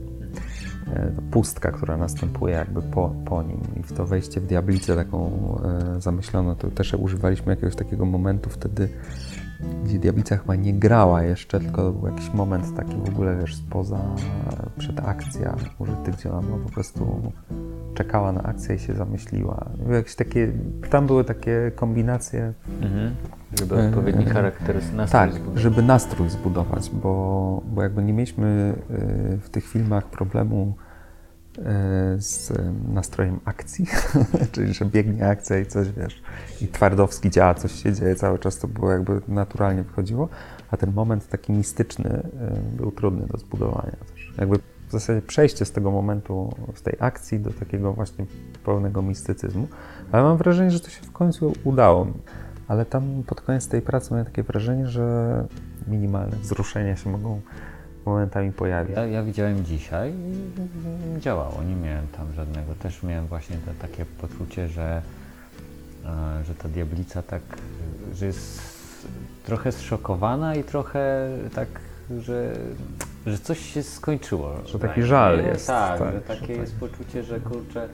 E, 0.87 1.13
pustka, 1.31 1.73
która 1.73 1.97
następuje 1.97 2.55
jakby 2.55 2.83
po, 2.83 3.15
po 3.25 3.43
nim 3.43 3.61
i 3.81 3.83
w 3.83 3.93
to 3.93 4.07
wejście 4.07 4.41
w 4.41 4.47
diablicę 4.47 4.97
taką 4.97 5.31
e, 5.65 6.01
zamyślono, 6.01 6.55
to 6.55 6.71
też 6.71 6.95
używaliśmy 6.95 7.53
jakiegoś 7.53 7.77
takiego 7.77 8.07
momentu 8.07 8.51
wtedy, 8.51 8.89
gdzie 9.85 9.99
Diablica 9.99 10.37
chyba 10.37 10.57
nie 10.57 10.75
grała 10.75 11.23
jeszcze, 11.23 11.61
tylko 11.61 11.93
był 11.93 12.09
jakiś 12.09 12.35
moment 12.35 12.77
taki 12.77 12.97
w 12.97 13.09
ogóle, 13.09 13.37
wiesz, 13.41 13.57
spoza, 13.57 13.99
przed 14.79 15.01
akcja 15.01 15.57
użyty, 15.79 16.11
gdzie 16.11 16.33
ona 16.33 16.57
po 16.65 16.71
prostu 16.71 17.33
czekała 17.95 18.33
na 18.33 18.43
akcję 18.43 18.75
i 18.75 18.79
się 18.79 18.95
zamyśliła. 18.95 19.67
Jakieś 19.91 20.15
takie, 20.15 20.53
tam 20.91 21.07
były 21.07 21.25
takie 21.25 21.73
kombinacje. 21.75 22.53
Mhm. 22.83 23.15
Żeby 23.59 23.89
odpowiedni 23.89 24.25
e, 24.25 24.31
charakter, 24.31 24.77
nastrój 24.77 25.21
Tak, 25.21 25.33
zbudować. 25.33 25.63
żeby 25.63 25.83
nastrój 25.83 26.29
zbudować, 26.29 26.91
bo, 27.03 27.63
bo 27.75 27.83
jakby 27.83 28.03
nie 28.03 28.13
mieliśmy 28.13 28.75
e, 28.91 29.37
w 29.37 29.51
tych 29.51 29.65
filmach 29.65 30.07
problemu 30.07 30.75
E, 30.89 30.92
z 32.17 32.53
nastrojem 32.89 33.41
akcji, 33.45 33.87
czyli 34.53 34.75
że 34.75 34.85
biegnie 34.85 35.27
akcja 35.27 35.59
i 35.59 35.67
coś, 35.67 35.89
wiesz, 35.93 36.23
i 36.61 36.69
Twardowski 36.69 37.31
działa, 37.31 37.55
coś 37.55 37.83
się 37.83 37.93
dzieje, 37.93 38.15
cały 38.15 38.39
czas 38.39 38.59
to 38.59 38.69
było 38.69 38.93
jakby 38.93 39.21
naturalnie 39.29 39.83
wychodziło, 39.83 40.29
a 40.71 40.77
ten 40.77 40.93
moment 40.93 41.29
taki 41.29 41.53
mistyczny 41.53 42.11
e, 42.11 42.77
był 42.77 42.93
trudny 42.93 43.27
do 43.27 43.39
zbudowania 43.39 43.97
też. 44.13 44.33
Jakby 44.39 44.59
w 44.89 44.93
zasadzie 44.93 45.23
przejście 45.23 45.65
z 45.65 45.73
tego 45.73 45.91
momentu, 45.91 46.55
z 46.75 46.83
tej 46.83 46.97
akcji 47.01 47.41
do 47.41 47.51
takiego 47.51 47.93
właśnie 47.93 48.27
pełnego 48.65 49.03
mistycyzmu, 49.03 49.69
ale 50.13 50.23
mam 50.23 50.37
wrażenie, 50.37 50.71
że 50.71 50.81
to 50.81 50.91
się 50.91 51.03
w 51.03 51.13
końcu 51.13 51.53
udało. 51.65 52.07
Ale 52.69 52.85
tam 52.85 53.23
pod 53.27 53.41
koniec 53.41 53.69
tej 53.69 53.83
pracy 53.83 54.11
miałem 54.11 54.27
takie 54.27 54.43
wrażenie, 54.43 54.87
że 54.87 55.47
minimalne 55.89 56.37
wzruszenia 56.37 56.97
się 56.97 57.11
mogą 57.11 57.41
momentami 58.07 58.53
pojawia. 58.53 59.01
Ja, 59.01 59.07
ja 59.07 59.23
widziałem 59.23 59.65
dzisiaj 59.65 60.13
i 61.19 61.21
działało, 61.21 61.63
nie 61.63 61.77
miałem 61.77 62.07
tam 62.07 62.35
żadnego. 62.35 62.75
Też 62.75 63.03
miałem 63.03 63.27
właśnie 63.27 63.57
to, 63.57 63.71
takie 63.83 64.05
poczucie, 64.05 64.69
że, 64.69 65.03
e, 66.05 66.45
że 66.45 66.55
ta 66.55 66.69
diablica 66.69 67.23
tak, 67.23 67.43
że 68.15 68.27
jest 68.27 68.61
trochę 69.45 69.73
zszokowana 69.73 70.55
i 70.55 70.65
trochę 70.65 71.29
tak, 71.55 71.69
że, 72.19 72.53
że 73.27 73.39
coś 73.39 73.59
się 73.59 73.83
skończyło. 73.83 74.55
Że 74.67 74.79
taki 74.79 75.03
żal 75.03 75.39
jest. 75.39 75.67
Tak, 75.67 75.99
tak 75.99 76.13
że 76.13 76.21
takie 76.21 76.47
że 76.47 76.53
jest 76.53 76.81
tak. 76.81 76.91
poczucie, 76.91 77.23
że 77.23 77.41
kurczę, 77.41 77.89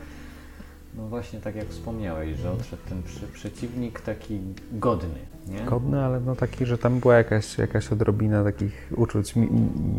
no 0.98 1.08
właśnie 1.08 1.40
tak 1.40 1.56
jak 1.56 1.66
wspomniałeś, 1.68 2.38
że 2.38 2.50
odszedł 2.50 2.82
ten 2.88 3.02
przy, 3.02 3.26
przeciwnik 3.26 4.00
taki 4.00 4.40
godny. 4.72 5.18
Nie? 5.48 5.60
Godny, 5.64 6.04
ale 6.04 6.20
no 6.20 6.36
taki, 6.36 6.66
że 6.66 6.78
tam 6.78 7.00
była 7.00 7.14
jakaś, 7.14 7.58
jakaś 7.58 7.92
odrobina 7.92 8.44
takich 8.44 8.92
uczuć 8.96 9.36
mi, 9.36 9.48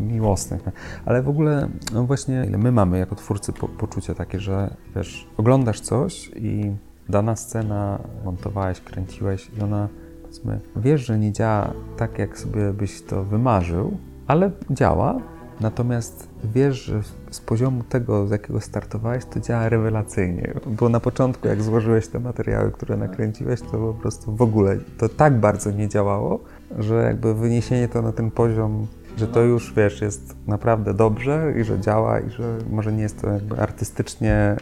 miłosnych. 0.00 0.62
Ale 1.04 1.22
w 1.22 1.28
ogóle, 1.28 1.68
no 1.92 2.04
właśnie, 2.04 2.46
my 2.58 2.72
mamy 2.72 2.98
jako 2.98 3.14
twórcy 3.14 3.52
po, 3.52 3.68
poczucie 3.68 4.14
takie, 4.14 4.40
że 4.40 4.74
wiesz, 4.96 5.26
oglądasz 5.36 5.80
coś 5.80 6.30
i 6.36 6.72
dana 7.08 7.36
scena 7.36 7.98
montowałeś, 8.24 8.80
kręciłeś 8.80 9.50
i 9.58 9.62
ona, 9.62 9.88
powiedzmy, 10.22 10.60
wiesz, 10.76 11.06
że 11.06 11.18
nie 11.18 11.32
działa 11.32 11.72
tak, 11.96 12.18
jak 12.18 12.38
sobie 12.38 12.72
byś 12.72 13.02
to 13.02 13.24
wymarzył, 13.24 13.96
ale 14.26 14.50
działa, 14.70 15.20
Natomiast 15.60 16.28
wiesz, 16.44 16.84
że 16.84 17.02
z 17.30 17.40
poziomu 17.40 17.84
tego, 17.84 18.26
z 18.26 18.30
jakiego 18.30 18.60
startowałeś, 18.60 19.24
to 19.24 19.40
działa 19.40 19.68
rewelacyjnie. 19.68 20.54
Bo 20.66 20.88
na 20.88 21.00
początku, 21.00 21.48
jak 21.48 21.62
złożyłeś 21.62 22.08
te 22.08 22.20
materiały, 22.20 22.70
które 22.70 22.96
nakręciłeś, 22.96 23.60
to 23.60 23.70
po 23.70 23.94
prostu 23.94 24.36
w 24.36 24.42
ogóle 24.42 24.78
to 24.98 25.08
tak 25.08 25.40
bardzo 25.40 25.70
nie 25.70 25.88
działało, 25.88 26.40
że 26.78 26.94
jakby 27.02 27.34
wyniesienie 27.34 27.88
to 27.88 28.02
na 28.02 28.12
ten 28.12 28.30
poziom 28.30 28.86
że 29.16 29.26
to 29.26 29.42
już, 29.42 29.74
wiesz, 29.74 30.00
jest 30.00 30.36
naprawdę 30.46 30.94
dobrze 30.94 31.54
i 31.60 31.64
że 31.64 31.80
działa 31.80 32.20
i 32.20 32.30
że 32.30 32.58
może 32.70 32.92
nie 32.92 33.02
jest 33.02 33.20
to 33.20 33.30
jakby 33.30 33.60
artystycznie 33.60 34.56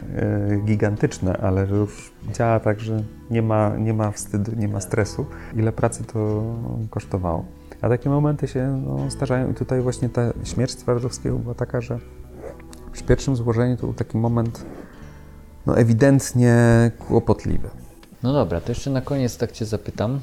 y, 0.53 0.61
gigantyczne, 0.65 1.37
ale 1.37 1.67
że 1.67 1.75
już 1.75 2.11
działa 2.33 2.59
tak, 2.59 2.79
że 2.79 3.03
nie 3.31 3.41
ma, 3.41 3.77
nie 3.77 3.93
ma 3.93 4.11
wstydu, 4.11 4.51
nie 4.57 4.67
ma 4.67 4.79
stresu. 4.79 5.25
Ile 5.55 5.71
pracy 5.71 6.03
to 6.03 6.43
kosztowało. 6.89 7.45
A 7.81 7.89
takie 7.89 8.09
momenty 8.09 8.47
się 8.47 8.81
no, 8.85 9.11
zdarzają 9.11 9.51
i 9.51 9.53
tutaj 9.53 9.81
właśnie 9.81 10.09
ta 10.09 10.21
śmierć 10.43 10.75
Twardowskiego 10.75 11.37
była 11.37 11.55
taka, 11.55 11.81
że 11.81 11.99
przy 12.91 13.03
pierwszym 13.03 13.35
złożeniu 13.35 13.77
to 13.77 13.81
był 13.81 13.93
taki 13.93 14.17
moment 14.17 14.65
no, 15.65 15.77
ewidentnie 15.77 16.55
kłopotliwy. 17.07 17.69
No 18.23 18.33
dobra, 18.33 18.61
to 18.61 18.71
jeszcze 18.71 18.89
na 18.89 19.01
koniec 19.01 19.37
tak 19.37 19.51
Cię 19.51 19.65
zapytam, 19.65 20.19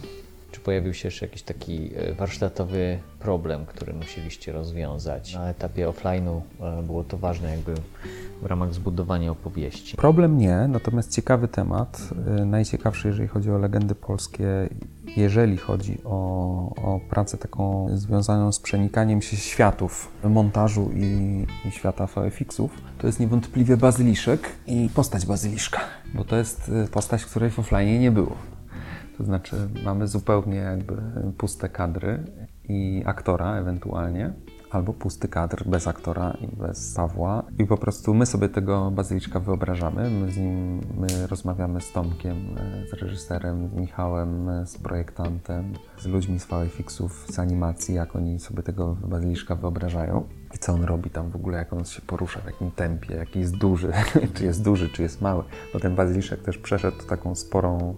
czy 0.56 0.62
pojawił 0.62 0.94
się 0.94 1.08
jeszcze 1.08 1.26
jakiś 1.26 1.42
taki 1.42 1.90
e, 1.96 2.14
warsztatowy 2.14 2.98
problem, 3.18 3.66
który 3.66 3.92
musieliście 3.92 4.52
rozwiązać? 4.52 5.34
Na 5.34 5.48
etapie 5.48 5.88
offline'u 5.88 6.40
e, 6.60 6.82
było 6.82 7.04
to 7.04 7.18
ważne 7.18 7.50
jakby 7.50 7.74
w 8.42 8.46
ramach 8.46 8.74
zbudowania 8.74 9.30
opowieści. 9.30 9.96
Problem 9.96 10.38
nie, 10.38 10.68
natomiast 10.68 11.14
ciekawy 11.14 11.48
temat. 11.48 12.08
E, 12.40 12.44
najciekawszy, 12.44 13.08
jeżeli 13.08 13.28
chodzi 13.28 13.50
o 13.50 13.58
legendy 13.58 13.94
polskie, 13.94 14.46
jeżeli 15.16 15.56
chodzi 15.56 15.98
o, 16.04 16.18
o 16.76 17.00
pracę 17.10 17.38
taką 17.38 17.88
związaną 17.94 18.52
z 18.52 18.60
przenikaniem 18.60 19.22
się 19.22 19.36
światów 19.36 20.12
montażu 20.24 20.90
i, 20.94 21.44
i 21.68 21.70
świata 21.70 22.06
VFX-ów, 22.06 22.70
to 22.98 23.06
jest 23.06 23.20
niewątpliwie 23.20 23.76
Bazyliszek 23.76 24.48
i 24.66 24.90
postać 24.94 25.26
Bazyliszka, 25.26 25.80
bo 26.14 26.24
to 26.24 26.36
jest 26.36 26.70
postać, 26.92 27.24
której 27.24 27.50
w 27.50 27.58
offline 27.58 28.00
nie 28.00 28.10
było. 28.10 28.55
To 29.18 29.24
znaczy 29.24 29.56
mamy 29.84 30.08
zupełnie 30.08 30.56
jakby 30.56 31.02
puste 31.38 31.68
kadry 31.68 32.24
i 32.68 33.02
aktora 33.06 33.56
ewentualnie, 33.56 34.32
albo 34.70 34.92
pusty 34.92 35.28
kadr 35.28 35.64
bez 35.68 35.86
aktora 35.86 36.36
i 36.40 36.56
bez 36.56 36.94
Pawła. 36.94 37.42
I 37.58 37.66
po 37.66 37.76
prostu 37.76 38.14
my 38.14 38.26
sobie 38.26 38.48
tego 38.48 38.90
bazyliczka 38.90 39.40
wyobrażamy. 39.40 40.10
My 40.10 40.32
z 40.32 40.36
nim 40.36 40.80
my 40.98 41.26
rozmawiamy 41.26 41.80
z 41.80 41.92
Tomkiem, 41.92 42.36
z 42.90 42.92
reżyserem, 42.92 43.68
z 43.68 43.72
Michałem, 43.72 44.50
z 44.66 44.78
projektantem, 44.78 45.72
z 45.98 46.06
ludźmi 46.06 46.40
z 46.40 46.46
VFX-ów, 46.46 47.26
z 47.30 47.38
animacji, 47.38 47.94
jak 47.94 48.16
oni 48.16 48.38
sobie 48.38 48.62
tego 48.62 48.96
bazyliczka 49.04 49.54
wyobrażają. 49.54 50.24
I 50.54 50.58
co 50.58 50.72
on 50.72 50.84
robi 50.84 51.10
tam 51.10 51.30
w 51.30 51.36
ogóle, 51.36 51.58
jak 51.58 51.72
on 51.72 51.84
się 51.84 52.02
porusza, 52.02 52.40
w 52.40 52.46
jakim 52.46 52.70
tempie, 52.70 53.14
jaki 53.14 53.38
jest 53.38 53.56
duży, 53.56 53.92
czy 54.34 54.44
jest 54.44 54.64
duży, 54.64 54.88
czy 54.88 55.02
jest 55.02 55.20
mały. 55.20 55.44
Bo 55.72 55.80
ten 55.80 55.94
bazyliszek 55.94 56.42
też 56.42 56.58
przeszedł 56.58 57.06
taką 57.08 57.34
sporą 57.34 57.96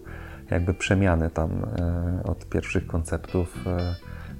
jakby 0.51 0.73
przemiany 0.73 1.29
tam 1.29 1.51
e, 1.51 2.23
od 2.23 2.45
pierwszych 2.45 2.87
konceptów 2.87 3.67
e, 3.67 3.95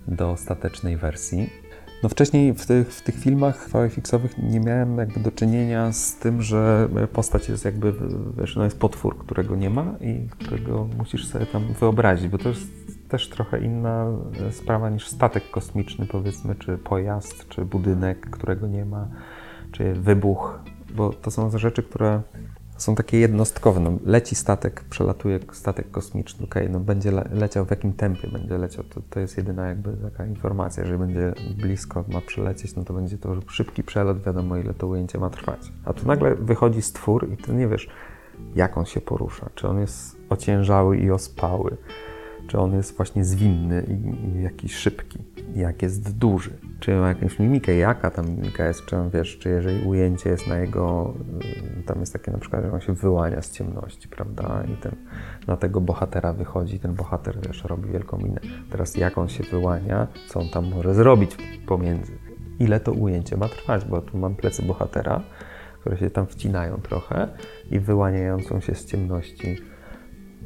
do 0.08 0.32
ostatecznej 0.32 0.98
wersji. 0.98 1.50
No 2.04 2.10
wcześniej 2.10 2.54
w 2.54 2.66
tych, 2.66 2.94
w 2.94 3.02
tych 3.02 3.16
filmach 3.16 3.70
VFX-owych 3.70 4.38
nie 4.38 4.60
miałem 4.60 4.98
jakby 4.98 5.20
do 5.20 5.32
czynienia 5.32 5.92
z 5.92 6.16
tym, 6.16 6.42
że 6.42 6.90
postać 7.14 7.50
jest 7.50 7.66
jakby, 7.66 7.94
wiesz, 8.38 8.56
no 8.56 8.64
jest 8.64 8.80
potwór, 8.80 9.18
którego 9.18 9.56
nie 9.56 9.70
ma 9.70 9.96
i 10.02 10.28
którego 10.30 10.88
musisz 10.98 11.28
sobie 11.28 11.46
tam 11.46 11.74
wyobrazić, 11.74 12.28
bo 12.28 12.38
to 12.38 12.50
jest 12.50 12.68
też 13.10 13.30
trochę 13.30 13.60
inna 13.60 14.08
e, 14.48 14.52
sprawa 14.52 14.90
niż 14.90 15.08
statek 15.08 15.52
kosmiczny 15.52 16.06
powiedzmy, 16.06 16.56
czy 16.56 16.78
pojazd, 16.78 17.48
czy 17.50 17.66
budynek, 17.66 18.30
którego 18.30 18.68
nie 18.68 18.86
ma, 18.86 19.08
czy 19.72 19.94
wybuch, 19.94 20.60
bo 20.96 21.10
to 21.10 21.32
są 21.32 21.58
rzeczy, 21.58 21.84
które 21.84 22.22
są 22.80 22.96
takie 22.96 23.20
jednostkowe. 23.20 23.80
No, 23.80 23.92
leci 24.06 24.36
statek, 24.36 24.84
przelatuje 24.90 25.40
statek 25.52 25.92
kosmiczny, 25.92 26.46
okej, 26.46 26.64
okay, 26.64 26.74
no 26.74 26.80
będzie 26.80 27.12
le 27.12 27.30
leciał 27.32 27.66
w 27.66 27.70
jakim 27.70 27.94
tempie 27.94 28.28
będzie 28.28 28.58
leciał, 28.58 28.84
to, 28.84 29.02
to 29.10 29.20
jest 29.20 29.38
jedyna 29.38 29.68
jakby 29.68 29.94
taka 29.94 30.26
informacja, 30.26 30.84
jeżeli 30.84 31.00
będzie 31.00 31.34
blisko, 31.58 32.06
ma 32.08 32.22
przelecieć, 32.22 32.76
no 32.76 32.84
to 32.84 32.94
będzie 32.94 33.18
to 33.18 33.36
szybki 33.48 33.84
przelot, 33.84 34.24
wiadomo 34.24 34.58
ile 34.58 34.74
to 34.74 34.88
ujęcie 34.88 35.20
ma 35.20 35.30
trwać. 35.30 35.72
A 35.86 35.94
tu 35.94 36.08
nagle 36.08 36.36
wychodzi 36.36 36.82
stwór 36.82 37.30
i 37.34 37.38
ty 37.38 37.54
nie 37.54 37.68
wiesz, 37.68 37.90
jak 38.56 38.78
on 38.78 38.86
się 38.86 39.02
porusza, 39.02 39.50
czy 39.56 39.68
on 39.68 39.80
jest 39.80 40.18
ociężały 40.30 40.98
i 40.98 41.12
ospały, 41.12 41.78
czy 42.50 42.60
on 42.60 42.74
jest 42.74 42.98
właśnie 42.98 43.26
zwinny 43.26 43.86
i, 43.88 44.38
i 44.38 44.44
jakiś 44.44 44.76
szybki, 44.76 45.20
jak 45.56 45.82
jest 45.82 46.18
duży, 46.18 46.50
czy 46.80 46.96
ma 46.96 47.08
jakąś 47.10 47.40
mimikę, 47.40 47.76
jaka 47.76 48.12
tam 48.12 48.30
mimika 48.30 48.68
jest, 48.68 48.86
czy 48.86 48.98
on, 48.98 49.10
wiesz, 49.10 49.38
czy 49.38 49.50
jeżeli 49.50 49.88
ujęcie 49.88 50.30
jest 50.30 50.48
na 50.48 50.58
jego, 50.58 51.14
y, 51.80 51.84
tam 51.84 52.00
jest 52.00 52.14
takie 52.14 52.32
na 52.32 52.38
przykład, 52.38 52.64
że 52.64 52.72
on 52.72 52.82
się 52.82 52.94
wyłania 52.94 53.42
z 53.42 53.52
ciemności, 53.52 54.08
prawda, 54.08 54.64
i 54.74 54.82
ten, 54.82 54.96
na 55.48 55.58
tego 55.58 55.82
bohatera 55.82 56.34
wychodzi, 56.34 56.80
ten 56.80 56.94
bohater, 56.94 57.40
wiesz, 57.48 57.64
robi 57.64 57.90
wielką 57.90 58.18
minę. 58.18 58.42
Teraz 58.72 58.98
jak 58.98 59.18
on 59.18 59.30
się 59.30 59.44
wyłania, 59.44 60.08
co 60.28 60.40
on 60.40 60.50
tam 60.50 60.70
może 60.70 60.94
zrobić 60.94 61.38
pomiędzy, 61.68 62.12
ile 62.60 62.80
to 62.80 62.92
ujęcie 62.92 63.38
ma 63.38 63.50
trwać, 63.50 63.86
bo 63.86 64.02
tu 64.02 64.18
mam 64.18 64.36
plecy 64.36 64.64
bohatera, 64.64 65.24
które 65.80 65.98
się 65.98 66.10
tam 66.10 66.28
wcinają 66.28 66.78
trochę 66.78 67.28
i 67.72 67.80
wyłaniającą 67.80 68.60
się 68.60 68.76
z 68.76 68.86
ciemności, 68.86 69.58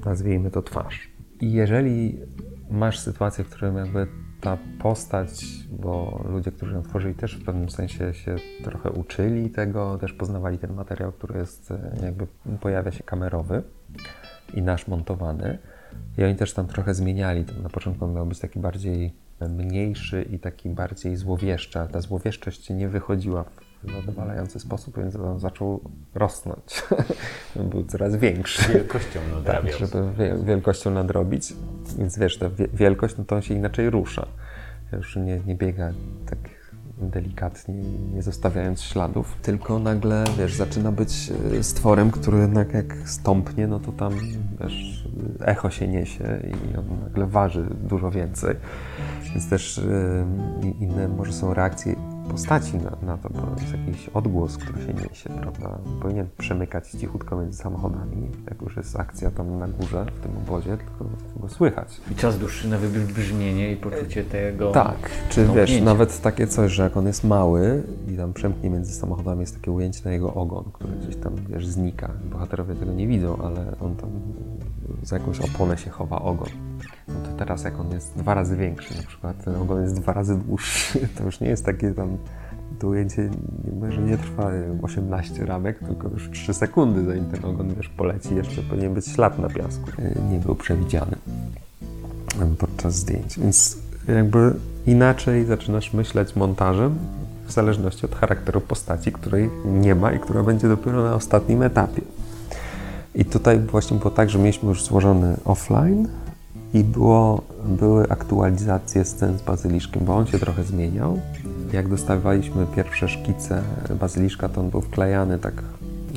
nazwijmy 0.06 0.52
to 0.52 0.62
twarz. 0.62 1.13
I 1.44 1.52
jeżeli 1.52 2.20
masz 2.70 3.00
sytuację, 3.00 3.44
w 3.44 3.50
której 3.50 3.76
jakby 3.76 4.08
ta 4.42 4.58
postać, 4.80 5.46
bo 5.72 6.24
ludzie, 6.30 6.52
którzy 6.52 6.74
ją 6.74 6.84
tworzyli, 6.84 7.16
też 7.16 7.36
w 7.36 7.46
pewnym 7.46 7.70
sensie 7.70 8.14
się 8.14 8.36
trochę 8.64 8.92
uczyli 8.92 9.50
tego, 9.50 9.98
też 9.98 10.14
poznawali 10.14 10.58
ten 10.58 10.74
materiał, 10.74 11.12
który 11.12 11.40
jest 11.40 11.72
e, 11.72 12.06
jakby 12.06 12.28
pojawia 12.62 12.92
się 12.92 13.04
kamerowy 13.04 13.64
i 14.54 14.62
nasz 14.62 14.88
montowany. 14.88 15.58
I 16.18 16.24
oni 16.24 16.36
też 16.36 16.54
tam 16.54 16.68
trochę 16.68 16.94
zmieniali. 16.94 17.46
Na 17.64 17.70
początku 17.70 18.08
miał 18.08 18.26
być 18.26 18.40
taki 18.40 18.60
bardziej 18.60 19.14
mniejszy 19.50 20.22
i 20.22 20.40
taki 20.40 20.70
bardziej 20.70 21.16
złowieszczy, 21.16 21.80
ale 21.80 21.90
ta 21.90 22.02
złowieszczość 22.02 22.70
nie 22.70 22.90
wychodziła 22.90 23.46
zadowalający 23.92 24.60
sposób, 24.60 24.98
więc 24.98 25.16
on 25.16 25.40
zaczął 25.40 25.82
rosnąć. 26.16 26.84
Był 27.72 27.86
coraz 27.86 28.16
większy. 28.16 28.74
Wielkością 28.74 29.20
nadrabiał. 29.36 29.80
Tak, 29.80 29.90
żeby 29.90 30.14
wielkością 30.46 30.92
nadrobić. 30.92 31.54
Więc 31.98 32.20
wiesz, 32.20 32.38
ta 32.38 32.46
wielkość, 32.74 33.18
no 33.18 33.24
to 33.26 33.36
on 33.36 33.42
się 33.42 33.54
inaczej 33.54 33.90
rusza. 33.90 34.28
Już 34.94 35.16
nie, 35.16 35.40
nie 35.40 35.56
biega 35.56 35.92
tak 36.30 36.40
delikatnie, 36.98 37.76
nie 38.14 38.22
zostawiając 38.22 38.82
śladów, 38.82 39.38
tylko 39.42 39.80
nagle, 39.80 40.24
wiesz, 40.38 40.54
zaczyna 40.54 40.92
być 40.92 41.32
e, 41.60 41.64
stworem, 41.64 42.12
który 42.12 42.38
jednak 42.38 42.74
jak 42.74 42.96
stąpnie, 43.06 43.68
no 43.68 43.80
to 43.80 43.92
tam, 43.92 44.14
wiesz, 44.62 45.08
echo 45.40 45.70
się 45.70 45.88
niesie 45.88 46.40
i 46.44 46.78
on 46.78 46.86
nagle 47.04 47.26
waży 47.26 47.66
dużo 47.84 48.12
więcej. 48.12 48.56
Więc 49.32 49.50
też 49.50 49.78
yy, 50.64 50.70
inne 50.80 51.08
może 51.08 51.34
są 51.34 51.54
reakcje 51.54 51.96
postaci 52.32 52.78
na, 52.78 53.08
na, 53.08 53.18
to, 53.18 53.30
bo 53.30 53.62
jest 53.62 53.72
jakiś 53.72 54.10
odgłos, 54.10 54.58
który 54.58 54.86
się 54.86 54.94
niesie, 54.94 55.30
prawda? 55.30 55.78
Powinien 56.02 56.28
przemykać 56.38 56.90
cichutko 56.90 57.38
między 57.38 57.58
samochodami, 57.58 58.30
jak 58.50 58.62
już 58.62 58.78
jest 58.78 59.00
akcja 59.00 59.32
tam 59.32 59.60
na 59.60 59.68
górze, 59.68 60.06
w 60.06 60.20
tym 60.20 60.38
obozie, 60.38 60.78
tylko 60.78 61.06
go 61.38 61.50
słychać. 61.50 62.02
I 62.12 62.16
czas 62.16 62.40
dłuższy 62.40 62.68
na 62.68 62.78
wybrzmienie 62.78 63.72
i 63.72 63.76
poczucie 63.76 64.24
tego 64.24 64.72
Tak, 64.72 65.10
czy 65.30 65.48
wiesz, 65.56 65.82
nawet 65.82 66.22
takie 66.22 66.48
coś, 66.48 66.72
że 66.72 66.84
jak 66.84 66.98
on 66.98 67.08
jest 67.08 67.24
mały 67.24 67.84
i 68.08 68.18
tam 68.18 68.34
przemknie 68.34 68.70
między 68.70 68.94
samochodami, 68.94 69.42
jest 69.42 69.56
takie 69.56 69.72
ujęcie 69.72 70.02
na 70.06 70.12
jego 70.12 70.34
ogon, 70.34 70.64
który 70.74 70.94
gdzieś 70.94 71.16
tam, 71.16 71.36
wiesz, 71.50 71.68
znika. 71.68 72.10
Bohaterowie 72.32 72.76
tego 72.76 72.94
nie 72.94 73.08
widzą, 73.08 73.38
ale 73.38 73.76
on 73.82 73.96
tam 73.96 74.10
za 75.04 75.18
jakąś 75.18 75.40
oponę 75.40 75.78
się 75.78 75.90
chowa 75.90 76.22
ogon. 76.22 76.50
No 77.08 77.14
to 77.14 77.38
teraz 77.38 77.64
jak 77.64 77.80
on 77.80 77.92
jest 77.92 78.18
dwa 78.18 78.34
razy 78.34 78.58
większy, 78.58 78.98
na 78.98 79.04
przykład 79.04 79.44
ten 79.44 79.56
ogon 79.56 79.82
jest 79.82 80.02
dwa 80.02 80.14
razy 80.14 80.38
dłuższy, 80.38 81.08
to 81.18 81.24
już 81.24 81.40
nie 81.40 81.48
jest 81.48 81.66
takie 81.66 81.92
tam 81.92 82.18
to 82.80 82.88
ujęcie 82.88 83.30
że 83.90 84.02
nie 84.02 84.18
trwa 84.18 84.52
18 84.82 85.46
ramek, 85.46 85.80
tylko 85.80 86.10
już 86.10 86.30
3 86.32 86.54
sekundy, 86.54 87.06
zanim 87.06 87.26
ten 87.26 87.46
ogon 87.46 87.74
wiesz, 87.76 87.90
poleci, 87.90 88.36
jeszcze 88.36 88.62
powinien 88.62 88.94
być 88.94 89.08
ślad 89.08 89.40
na 89.40 89.50
piasku. 89.50 89.90
Nie 90.32 90.38
był 90.38 90.56
przewidziany 90.56 91.16
podczas 92.58 92.96
zdjęć. 92.96 93.40
Więc 93.40 93.78
jakby 94.08 94.54
inaczej 94.86 95.46
zaczynasz 95.46 95.94
myśleć 95.94 96.36
montażem 96.36 96.96
w 97.48 97.52
zależności 97.52 98.06
od 98.06 98.16
charakteru 98.16 98.62
postaci, 98.62 99.12
której 99.12 99.50
nie 99.66 99.96
ma 99.96 100.12
i 100.12 100.20
która 100.20 100.44
będzie 100.44 100.68
dopiero 100.68 101.04
na 101.04 101.16
ostatnim 101.16 101.64
etapie. 101.64 102.02
I 103.16 103.26
tutaj 103.26 103.60
właśnie 103.60 103.98
było 103.98 104.12
tak, 104.12 104.30
że 104.30 104.40
mieliśmy 104.40 104.70
już 104.70 104.84
złożony 104.84 105.38
offline 105.46 106.08
i 106.74 106.84
było, 106.84 107.42
były 107.66 108.10
aktualizacje 108.10 109.06
scen 109.06 109.38
z 109.38 109.42
bazyliszkiem, 109.42 110.06
bo 110.06 110.16
on 110.16 110.26
się 110.26 110.40
trochę 110.40 110.64
zmieniał. 110.64 111.20
Jak 111.74 111.88
dostawaliśmy 111.88 112.66
pierwsze 112.76 113.08
szkice 113.08 113.62
bazyliszka, 114.00 114.50
to 114.50 114.62
on 114.62 114.70
był 114.70 114.82
wklejany 114.82 115.40
tak 115.40 115.54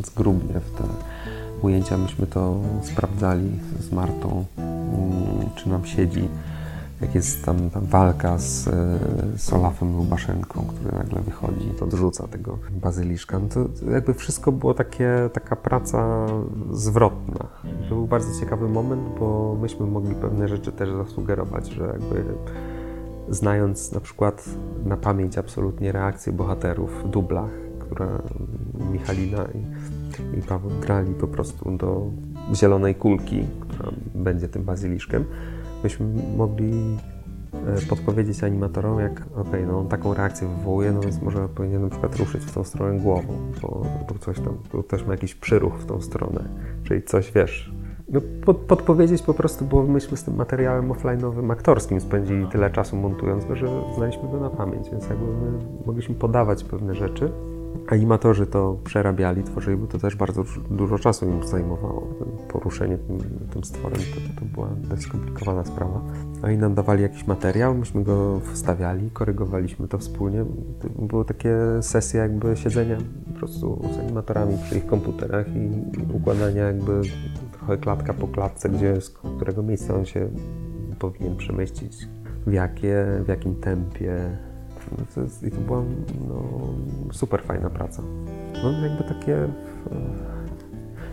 zgrubnie 0.07 0.55
w 0.61 0.79
te 0.79 0.85
ujęcia. 1.63 1.99
Myśmy 1.99 2.27
to 2.27 2.61
sprawdzali 2.83 3.51
z 3.81 3.93
Martą, 3.93 4.45
mm, 4.57 5.51
czy 5.57 5.69
nam 5.69 5.87
siedzi 5.87 6.29
jak 7.01 7.15
jest 7.15 7.45
tam, 7.45 7.57
walka 7.75 8.39
z, 8.39 8.69
z 9.37 9.53
Olafem 9.53 9.97
Lubaszenką, 9.97 10.65
który 10.67 10.99
nagle 10.99 11.21
wychodzi, 11.21 11.71
to 11.79 11.85
odrzuca 11.85 12.29
tego 12.29 12.59
bazyliszka. 12.71 13.39
No 13.39 13.49
to 13.49 13.91
jakby 13.91 14.15
wszystko 14.15 14.53
było 14.53 14.75
takie, 14.75 15.31
taka 15.33 15.57
praca 15.57 16.27
zwrotna. 16.73 17.47
To 17.89 17.95
był 17.95 18.07
bardzo 18.07 18.41
ciekawy 18.41 18.69
moment, 18.69 19.03
bo 19.19 19.57
myśmy 19.61 19.87
mogli 19.87 20.15
pewne 20.15 20.49
rzeczy 20.49 20.73
też 20.73 20.91
zasugerować, 20.91 21.69
że 21.69 21.87
jakby 21.87 22.25
znając 23.29 23.93
na 23.93 24.01
przykład 24.01 24.45
na 24.85 24.97
pamięć 24.97 25.39
absolutnie 25.39 25.93
reakcje 25.93 26.33
bohaterów 26.33 27.05
w 27.05 27.09
dublach, 27.09 27.51
które 27.79 28.09
Michalina 28.93 29.45
i, 29.45 30.39
i 30.39 30.43
Paweł 30.43 30.71
grali 30.81 31.15
po 31.15 31.27
prostu 31.27 31.77
do 31.77 32.07
zielonej 32.55 32.95
kulki, 32.95 33.47
która 33.61 33.91
będzie 34.15 34.49
tym 34.49 34.65
bazyliszkiem, 34.65 35.25
myśmy 35.87 36.07
mogli 36.37 36.73
e, 37.53 37.87
podpowiedzieć 37.89 38.45
animatorom, 38.45 39.01
jak 39.01 39.23
ok, 39.37 39.49
no 39.67 39.79
on 39.79 39.89
taką 39.89 40.15
reakcję 40.15 40.49
wywołuje, 40.49 40.93
no 40.93 41.01
więc 41.01 41.23
może 41.23 41.49
powinien 41.49 41.83
na 41.83 41.89
przykład 41.89 42.17
ruszyć 42.17 42.45
w 42.45 42.53
tą 42.55 42.65
stronę 42.65 43.01
głową, 43.01 43.33
bo, 43.63 43.87
bo 44.09 44.19
coś 44.19 44.37
tam, 44.37 44.59
bo 44.73 44.83
też 44.83 45.07
ma 45.07 45.13
jakiś 45.13 45.35
przyruch 45.35 45.75
w 45.79 45.87
tą 45.87 46.01
stronę, 46.01 46.45
czyli 46.85 47.03
coś, 47.03 47.33
wiesz, 47.33 47.73
no, 48.09 48.21
pod, 48.45 48.57
podpowiedzieć 48.57 49.23
po 49.23 49.35
prostu, 49.35 49.65
bo 49.65 49.83
myśmy 49.83 50.17
z 50.17 50.25
tym 50.25 50.37
materiałem 50.37 50.89
offline'owym 50.89 51.53
aktorskim 51.53 52.01
spędzili 52.01 52.47
tyle 52.47 52.71
czasu 52.71 52.97
montując 52.97 53.45
go, 53.45 53.57
że 53.57 53.67
znaliśmy 53.97 54.31
go 54.31 54.41
na 54.41 54.51
pamięć, 54.51 54.91
więc 54.91 55.09
jakby 55.09 55.27
my 55.27 55.59
mogliśmy 55.87 56.15
podawać 56.15 56.65
pewne 56.65 56.95
rzeczy. 56.95 57.33
Animatorzy 57.89 58.47
to 58.47 58.79
przerabiali, 58.85 59.43
tworzyli, 59.43 59.77
bo 59.77 59.87
to 59.87 59.99
też 59.99 60.17
bardzo 60.17 60.45
dużo 60.71 60.99
czasu 60.99 61.27
im 61.27 61.47
zajmowało. 61.47 62.07
Poruszenie 62.49 62.99
tym, 62.99 63.19
tym 63.51 63.65
stworem 63.65 63.99
to, 63.99 64.41
to 64.41 64.47
była 64.47 64.69
dość 64.89 65.03
skomplikowana 65.03 65.65
sprawa. 65.65 66.01
Oni 66.43 66.59
nam 66.59 66.75
dawali 66.75 67.03
jakiś 67.03 67.27
materiał, 67.27 67.75
myśmy 67.75 68.05
go 68.05 68.41
wstawiali, 68.41 69.11
korygowaliśmy 69.11 69.89
to 69.89 69.99
wspólnie. 69.99 70.45
Były 70.99 71.25
takie 71.25 71.57
sesje 71.81 72.21
jakby 72.21 72.57
siedzenia 72.57 72.99
po 73.33 73.39
prostu 73.39 73.89
z 73.95 73.99
animatorami 73.99 74.59
przy 74.65 74.79
ich 74.79 74.87
komputerach 74.87 75.47
i 75.49 75.71
układania 76.13 76.65
jakby 76.65 77.01
trochę 77.53 77.77
klatka 77.79 78.15
po 78.15 78.29
klatce, 78.29 78.69
gdzie, 78.69 79.01
z 79.01 79.11
którego 79.11 79.63
miejsca 79.63 79.95
on 79.95 80.05
się 80.05 80.29
powinien 80.99 81.37
przemieścić, 81.37 82.09
w 82.47 82.53
jakie, 82.53 83.07
w 83.25 83.29
jakim 83.29 83.55
tempie. 83.55 84.39
To 85.15 85.21
jest, 85.21 85.43
I 85.43 85.51
to 85.51 85.57
była 85.57 85.83
no, 86.29 86.43
super 87.13 87.43
fajna 87.43 87.71
praca. 87.71 88.03
No 88.63 88.87
jakby 88.87 89.05
takie 89.05 89.49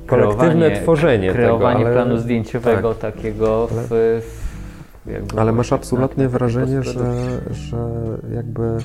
kolektywne 0.07 0.71
tworzenie 0.71 1.31
kreowanie 1.31 1.77
tego, 1.77 1.88
ale, 1.88 1.95
planu 1.95 2.17
zdjęciowego 2.17 2.95
tak, 2.95 3.15
takiego 3.15 3.67
w, 3.71 3.88
w 3.89 4.43
ale 5.38 5.51
masz 5.51 5.73
absolutnie 5.73 6.29
wrażenie, 6.29 6.83
że, 6.83 7.13
że 7.51 7.77
jakby 8.36 8.77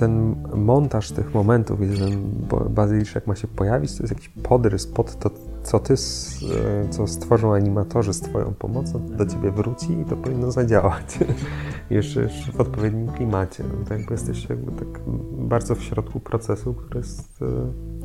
ten 0.00 0.36
montaż 0.54 1.12
tych 1.12 1.34
momentów 1.34 1.80
i 1.82 1.98
ten 1.98 2.22
bazyliszek 2.70 3.26
ma 3.26 3.36
się 3.36 3.48
pojawić, 3.48 3.96
to 3.96 4.02
jest 4.02 4.14
jakiś 4.14 4.28
podrys 4.28 4.86
pod 4.86 5.18
to, 5.18 5.30
co 5.62 5.78
ty, 5.78 5.94
e, 5.94 6.88
co 6.88 7.06
stworzą 7.06 7.54
animatorzy 7.54 8.12
z 8.12 8.20
twoją 8.20 8.54
pomocą, 8.54 9.06
do 9.06 9.26
ciebie 9.26 9.50
wróci 9.50 10.00
i 10.00 10.04
to 10.04 10.16
powinno 10.16 10.52
zadziałać. 10.52 11.18
jeszcze, 11.90 12.22
jeszcze 12.22 12.52
w 12.52 12.60
odpowiednim 12.60 13.08
klimacie. 13.08 13.64
No 13.64 13.96
jakby 13.96 14.14
jesteś 14.14 14.48
jakby 14.48 14.72
tak 14.72 15.00
bardzo 15.32 15.74
w 15.74 15.82
środku 15.82 16.20
procesu, 16.20 16.74
który 16.74 17.00
jest 17.00 17.42
e, 17.42 17.46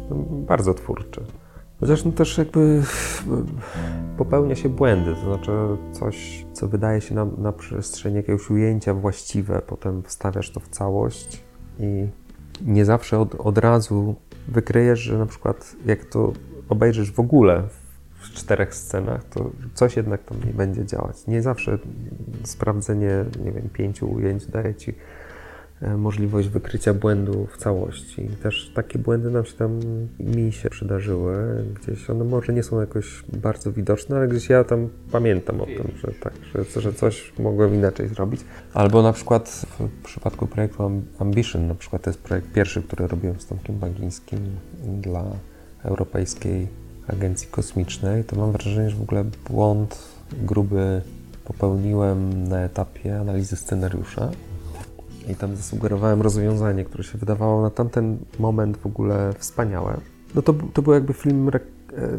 no, 0.10 0.16
bardzo 0.48 0.74
twórczy. 0.74 1.22
Chociaż 1.80 2.06
no 2.06 2.12
też 2.12 2.38
jakby 2.38 2.84
popełnia 4.18 4.56
się 4.56 4.70
błędy, 4.70 5.16
to 5.16 5.22
znaczy 5.22 5.52
coś, 5.92 6.46
co 6.54 6.68
wydaje 6.68 7.02
się 7.02 7.16
nam 7.16 7.32
na 7.38 7.52
przestrzeni 7.52 8.16
jakiegoś 8.16 8.50
ujęcia 8.50 8.94
właściwe, 8.94 9.62
potem 9.68 10.04
wstawiasz 10.04 10.52
to 10.52 10.60
w 10.60 10.68
całość 10.68 11.45
i 11.80 12.08
nie 12.62 12.86
zawsze 12.86 13.20
od, 13.20 13.36
od 13.36 13.58
razu 13.58 14.16
wykryjesz, 14.48 15.00
że 15.00 15.18
na 15.18 15.26
przykład 15.26 15.76
jak 15.86 16.06
to 16.06 16.34
obejrzysz 16.70 17.12
w 17.12 17.20
ogóle 17.20 17.64
w 18.20 18.34
czterech 18.34 18.76
scenach, 18.76 19.24
to 19.24 19.52
coś 19.74 19.96
jednak 19.96 20.24
tam 20.24 20.38
nie 20.46 20.54
będzie 20.54 20.86
działać. 20.86 21.28
Nie 21.28 21.42
zawsze 21.42 21.78
sprawdzenie, 22.44 23.26
nie 23.46 23.52
wiem, 23.52 23.70
pięciu 23.74 24.12
ujęć 24.12 24.46
daje 24.46 24.76
ci 24.76 24.96
możliwość 25.98 26.48
wykrycia 26.48 26.94
błędu 26.94 27.48
w 27.52 27.58
całości. 27.58 28.30
Też 28.44 28.72
takie 28.76 29.00
błędy 29.00 29.32
nam 29.32 29.46
się 29.46 29.54
tam, 29.54 29.80
mi 30.20 30.52
się 30.52 30.70
przydarzyły. 30.70 31.64
Gdzieś 31.82 32.10
one 32.10 32.24
może 32.24 32.54
nie 32.54 32.64
są 32.64 32.80
jakoś 32.80 33.24
bardzo 33.34 33.72
widoczne, 33.72 34.18
ale 34.18 34.28
gdzieś 34.28 34.50
ja 34.50 34.64
tam 34.64 34.90
pamiętam 35.12 35.62
o 35.62 35.66
tym, 35.66 35.92
że 35.98 36.12
tak, 36.20 36.34
że, 36.54 36.82
że 36.82 36.94
coś 36.94 37.34
mogłem 37.40 37.76
inaczej 37.76 38.08
zrobić. 38.08 38.42
Albo 38.74 39.02
na 39.02 39.14
przykład 39.14 39.66
w 39.80 40.04
przypadku 40.04 40.48
projektu 40.48 40.92
Ambition, 41.20 41.68
na 41.68 41.76
przykład 41.76 42.02
to 42.02 42.10
jest 42.10 42.22
projekt 42.22 42.52
pierwszy, 42.52 42.82
który 42.84 43.08
robiłem 43.08 43.40
z 43.40 43.46
Tomkiem 43.46 43.76
Bagińskim 43.76 44.40
dla 45.02 45.24
Europejskiej 45.84 46.68
Agencji 47.08 47.48
Kosmicznej, 47.52 48.24
to 48.24 48.36
mam 48.36 48.52
wrażenie, 48.52 48.90
że 48.90 48.96
w 48.96 49.02
ogóle 49.02 49.26
błąd 49.50 50.00
gruby 50.44 51.02
popełniłem 51.46 52.48
na 52.48 52.60
etapie 52.60 53.20
analizy 53.20 53.56
scenariusza. 53.56 54.32
I 55.30 55.36
tam 55.36 55.56
zasugerowałem 55.56 56.22
rozwiązanie, 56.22 56.86
które 56.86 57.04
się 57.04 57.18
wydawało 57.18 57.62
na 57.62 57.70
tamten 57.70 58.18
moment 58.40 58.78
w 58.78 58.86
ogóle 58.86 59.34
wspaniałe. 59.38 59.98
No 60.36 60.42
to, 60.42 60.54
to 60.74 60.82
był 60.82 60.94
jakby 60.94 61.14
film 61.14 61.48
re 61.48 61.60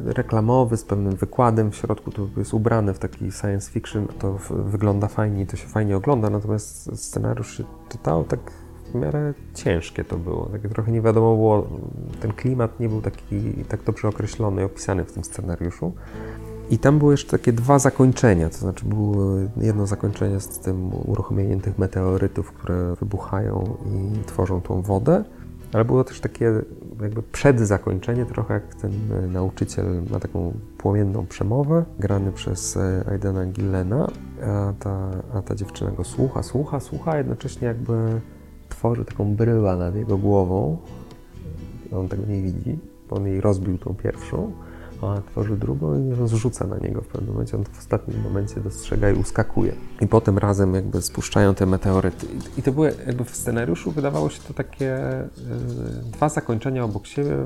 reklamowy 0.05 0.77
z 0.77 0.85
pewnym 0.85 1.17
wykładem 1.17 1.71
w 1.71 1.77
środku, 1.77 2.13
to 2.13 2.29
jest 2.37 2.55
ubrany 2.55 2.95
w 2.95 2.99
taki 2.99 3.33
science 3.33 3.71
fiction, 3.71 4.07
to 4.19 4.39
wygląda 4.51 5.09
fajnie 5.09 5.43
i 5.43 5.47
to 5.47 5.57
się 5.57 5.69
fajnie 5.69 5.97
ogląda, 5.97 6.31
natomiast 6.31 6.97
scenariusz 6.97 7.57
się 7.57 7.65
czytał 7.89 8.25
tak 8.25 8.41
w 8.93 8.95
miarę 8.95 9.35
ciężkie 9.55 10.05
to 10.05 10.19
było. 10.19 10.47
Takie 10.47 10.69
trochę 10.69 10.93
nie 10.93 11.03
wiadomo 11.03 11.37
było, 11.37 11.69
ten 12.21 12.33
klimat 12.33 12.81
nie 12.81 12.89
był 12.89 13.03
taki 13.03 13.53
tak 13.69 13.83
dobrze 13.83 14.09
określony 14.09 14.63
i 14.63 14.65
opisany 14.65 15.05
w 15.05 15.13
tym 15.13 15.25
scenariuszu. 15.25 15.93
I 16.71 16.79
tam 16.79 16.99
były 16.99 17.13
jeszcze 17.13 17.31
takie 17.31 17.53
dwa 17.53 17.79
zakończenia, 17.79 18.49
to 18.49 18.57
znaczy 18.57 18.85
było 18.85 19.25
jedno 19.57 19.87
zakończenie 19.87 20.41
z 20.41 20.49
tym 20.49 20.91
uruchomieniem 21.09 21.61
tych 21.61 21.79
meteorytów, 21.79 22.53
które 22.53 22.95
wybuchają 23.01 23.77
i 23.87 24.25
tworzą 24.25 24.61
tą 24.61 24.83
wodę, 24.83 25.25
ale 25.73 25.85
było 25.85 26.05
też 26.05 26.21
takie 26.21 26.53
jakby 27.03 27.23
przedzakończenie, 27.23 28.27
trochę 28.27 28.55
jak 28.55 28.75
ten 28.75 28.93
nauczyciel 29.33 30.03
ma 30.11 30.21
taką 30.21 30.53
płomienną 30.79 31.27
przemowę, 31.27 31.85
grany 31.99 32.33
przez 32.33 32.79
Aidena 33.11 33.47
Gillena, 33.47 34.09
a 34.43 34.73
ta, 34.79 35.11
a 35.35 35.43
ta 35.43 35.55
dziewczyna 35.55 35.91
go 35.91 36.05
słucha, 36.05 36.43
słucha, 36.43 36.81
słucha, 36.81 37.11
a 37.11 37.19
jednocześnie 37.19 37.69
jakby 37.69 38.21
tworzy 38.69 39.05
taką 39.05 39.35
bryłę 39.35 39.77
nad 39.77 39.95
jego 39.95 40.19
głową. 40.19 40.77
On 41.93 42.09
tego 42.09 42.27
nie 42.27 42.43
widzi, 42.43 42.79
on 43.11 43.27
jej 43.27 43.41
rozbił 43.41 43.79
tą 43.79 43.95
pierwszą, 43.95 44.53
ona 45.03 45.23
tworzy 45.23 45.57
drugą 45.57 46.11
i 46.11 46.29
zrzuca 46.29 46.67
na 46.67 46.79
niego 46.79 47.01
w 47.01 47.07
pewnym 47.07 47.33
momencie. 47.33 47.57
On 47.57 47.65
w 47.65 47.79
ostatnim 47.79 48.23
momencie 48.23 48.61
dostrzega 48.61 49.11
i 49.11 49.15
uskakuje. 49.15 49.73
I 50.01 50.07
potem 50.07 50.39
razem 50.39 50.75
jakby 50.75 51.03
spuszczają 51.03 51.55
te 51.55 51.67
meteoryty. 51.67 52.27
I 52.59 52.63
to 52.63 52.73
były 52.73 52.95
jakby 53.07 53.25
w 53.25 53.37
scenariuszu 53.37 53.91
wydawało 53.91 54.31
się 54.31 54.43
to 54.49 54.55
takie 54.55 54.85
yy, 54.85 56.13
dwa 56.13 56.29
zakończenia 56.29 56.85
obok 56.85 57.07
siebie, 57.07 57.37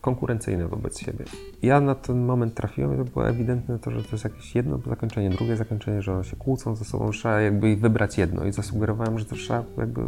konkurencyjne 0.00 0.68
wobec 0.68 0.98
siebie. 0.98 1.24
Ja 1.62 1.80
na 1.80 1.94
ten 1.94 2.24
moment 2.24 2.54
trafiłem 2.54 2.94
i 2.94 2.98
to 2.98 3.04
było 3.04 3.28
ewidentne 3.28 3.78
to, 3.78 3.90
że 3.90 4.02
to 4.02 4.08
jest 4.12 4.24
jakieś 4.24 4.54
jedno 4.54 4.78
zakończenie, 4.88 5.30
drugie 5.30 5.56
zakończenie, 5.56 6.02
że 6.02 6.12
one 6.12 6.24
się 6.24 6.36
kłócą 6.36 6.76
ze 6.76 6.84
sobą, 6.84 7.10
trzeba 7.10 7.40
jakby 7.40 7.76
wybrać 7.76 8.18
jedno 8.18 8.44
i 8.44 8.52
zasugerowałem, 8.52 9.18
że 9.18 9.24
to 9.24 9.36
trzeba 9.36 9.64
jakby 9.78 10.00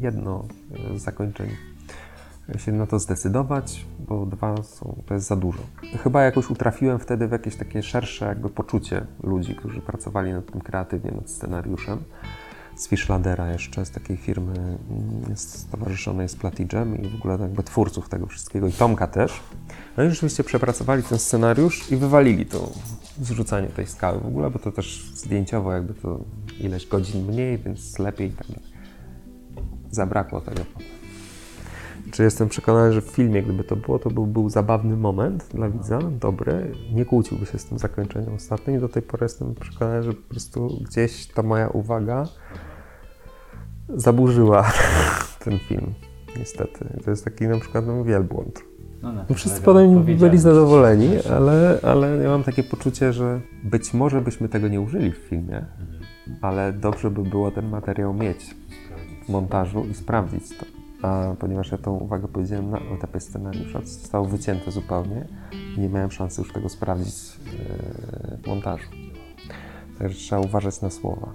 jedno 0.00 0.44
z 0.96 1.02
zakończeń 1.02 1.48
się 2.56 2.72
na 2.72 2.86
to 2.86 2.98
zdecydować, 2.98 3.86
bo 4.08 4.26
dwa 4.26 4.62
są, 4.62 5.02
to 5.06 5.14
jest 5.14 5.26
za 5.26 5.36
dużo. 5.36 5.58
Chyba 6.02 6.22
jakoś 6.22 6.50
utrafiłem 6.50 6.98
wtedy 6.98 7.28
w 7.28 7.32
jakieś 7.32 7.56
takie 7.56 7.82
szersze 7.82 8.26
jakby 8.26 8.50
poczucie 8.50 9.06
ludzi, 9.22 9.54
którzy 9.54 9.80
pracowali 9.80 10.32
nad 10.32 10.52
tym 10.52 10.60
kreatywnie, 10.60 11.10
nad 11.10 11.30
scenariuszem. 11.30 11.98
Z 12.76 12.88
Fischladera 12.88 13.52
jeszcze, 13.52 13.86
z 13.86 13.90
takiej 13.90 14.16
firmy 14.16 14.52
mm, 14.54 15.36
stowarzyszonej 15.36 16.28
z 16.28 16.36
Platigem 16.36 17.02
i 17.02 17.08
w 17.08 17.14
ogóle 17.14 17.38
jakby 17.40 17.62
twórców 17.62 18.08
tego 18.08 18.26
wszystkiego 18.26 18.66
i 18.66 18.72
Tomka 18.72 19.06
też. 19.06 19.40
No 19.96 20.04
i 20.04 20.10
rzeczywiście 20.10 20.44
przepracowali 20.44 21.02
ten 21.02 21.18
scenariusz 21.18 21.92
i 21.92 21.96
wywalili 21.96 22.46
to 22.46 22.72
zrzucanie 23.20 23.68
tej 23.68 23.86
skały 23.86 24.20
w 24.20 24.26
ogóle, 24.26 24.50
bo 24.50 24.58
to 24.58 24.72
też 24.72 25.10
zdjęciowo 25.14 25.72
jakby 25.72 25.94
to 25.94 26.20
ileś 26.60 26.86
godzin 26.86 27.26
mniej, 27.26 27.58
więc 27.58 27.98
lepiej 27.98 28.28
i 28.28 28.32
tak. 28.32 28.46
Zabrakło 29.90 30.40
tego 30.40 30.62
czy 32.16 32.22
jestem 32.22 32.48
przekonany, 32.48 32.92
że 32.92 33.00
w 33.00 33.04
filmie, 33.04 33.42
gdyby 33.42 33.64
to 33.64 33.76
było, 33.76 33.98
to 33.98 34.10
był, 34.10 34.26
był 34.26 34.50
zabawny 34.50 34.96
moment 34.96 35.48
dla 35.54 35.70
widza, 35.70 35.98
dobry, 35.98 36.72
nie 36.92 37.04
kłóciłby 37.04 37.46
się 37.46 37.58
z 37.58 37.64
tym 37.64 37.78
zakończeniem 37.78 38.34
ostatnim 38.34 38.80
do 38.80 38.88
tej 38.88 39.02
pory 39.02 39.24
jestem 39.24 39.54
przekonany, 39.54 40.02
że 40.02 40.12
po 40.12 40.28
prostu 40.28 40.78
gdzieś 40.84 41.26
ta 41.26 41.42
moja 41.42 41.68
uwaga 41.68 42.24
zaburzyła 43.88 44.72
ten 45.44 45.58
film, 45.58 45.94
niestety. 46.38 47.00
To 47.04 47.10
jest 47.10 47.24
taki 47.24 47.48
na 47.48 47.58
przykład 47.58 47.86
no, 47.86 48.04
wielbłąd. 48.04 48.62
No, 49.02 49.12
no, 49.12 49.24
wszyscy 49.34 49.62
potem 49.62 50.02
byli 50.02 50.38
zadowoleni, 50.38 51.10
ale, 51.36 51.78
ale 51.82 52.16
ja 52.16 52.28
mam 52.28 52.44
takie 52.44 52.62
poczucie, 52.62 53.12
że 53.12 53.40
być 53.64 53.94
może 53.94 54.20
byśmy 54.20 54.48
tego 54.48 54.68
nie 54.68 54.80
użyli 54.80 55.12
w 55.12 55.16
filmie, 55.16 55.66
ale 56.40 56.72
dobrze 56.72 57.10
by 57.10 57.22
było 57.22 57.50
ten 57.50 57.68
materiał 57.68 58.14
mieć 58.14 58.56
w 59.24 59.28
montażu 59.28 59.84
i 59.90 59.94
sprawdzić 59.94 60.58
to 60.58 60.75
a 61.06 61.34
ponieważ 61.38 61.72
ja 61.72 61.78
tą 61.78 61.96
uwagę 61.96 62.28
powiedziałem 62.28 62.70
na 62.70 62.78
etapie 62.78 63.20
scenariusza, 63.20 63.80
zostało 63.80 64.24
wycięte 64.24 64.70
zupełnie 64.70 65.26
i 65.76 65.80
nie 65.80 65.88
miałem 65.88 66.10
szansy 66.10 66.42
już 66.42 66.52
tego 66.52 66.68
sprawdzić 66.68 67.14
e, 67.14 68.36
w 68.36 68.46
montażu. 68.46 68.88
Także 69.98 70.18
trzeba 70.18 70.40
uważać 70.40 70.80
na 70.80 70.90
słowa. 70.90 71.32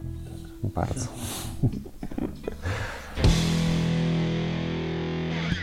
Bardzo. 0.63 1.07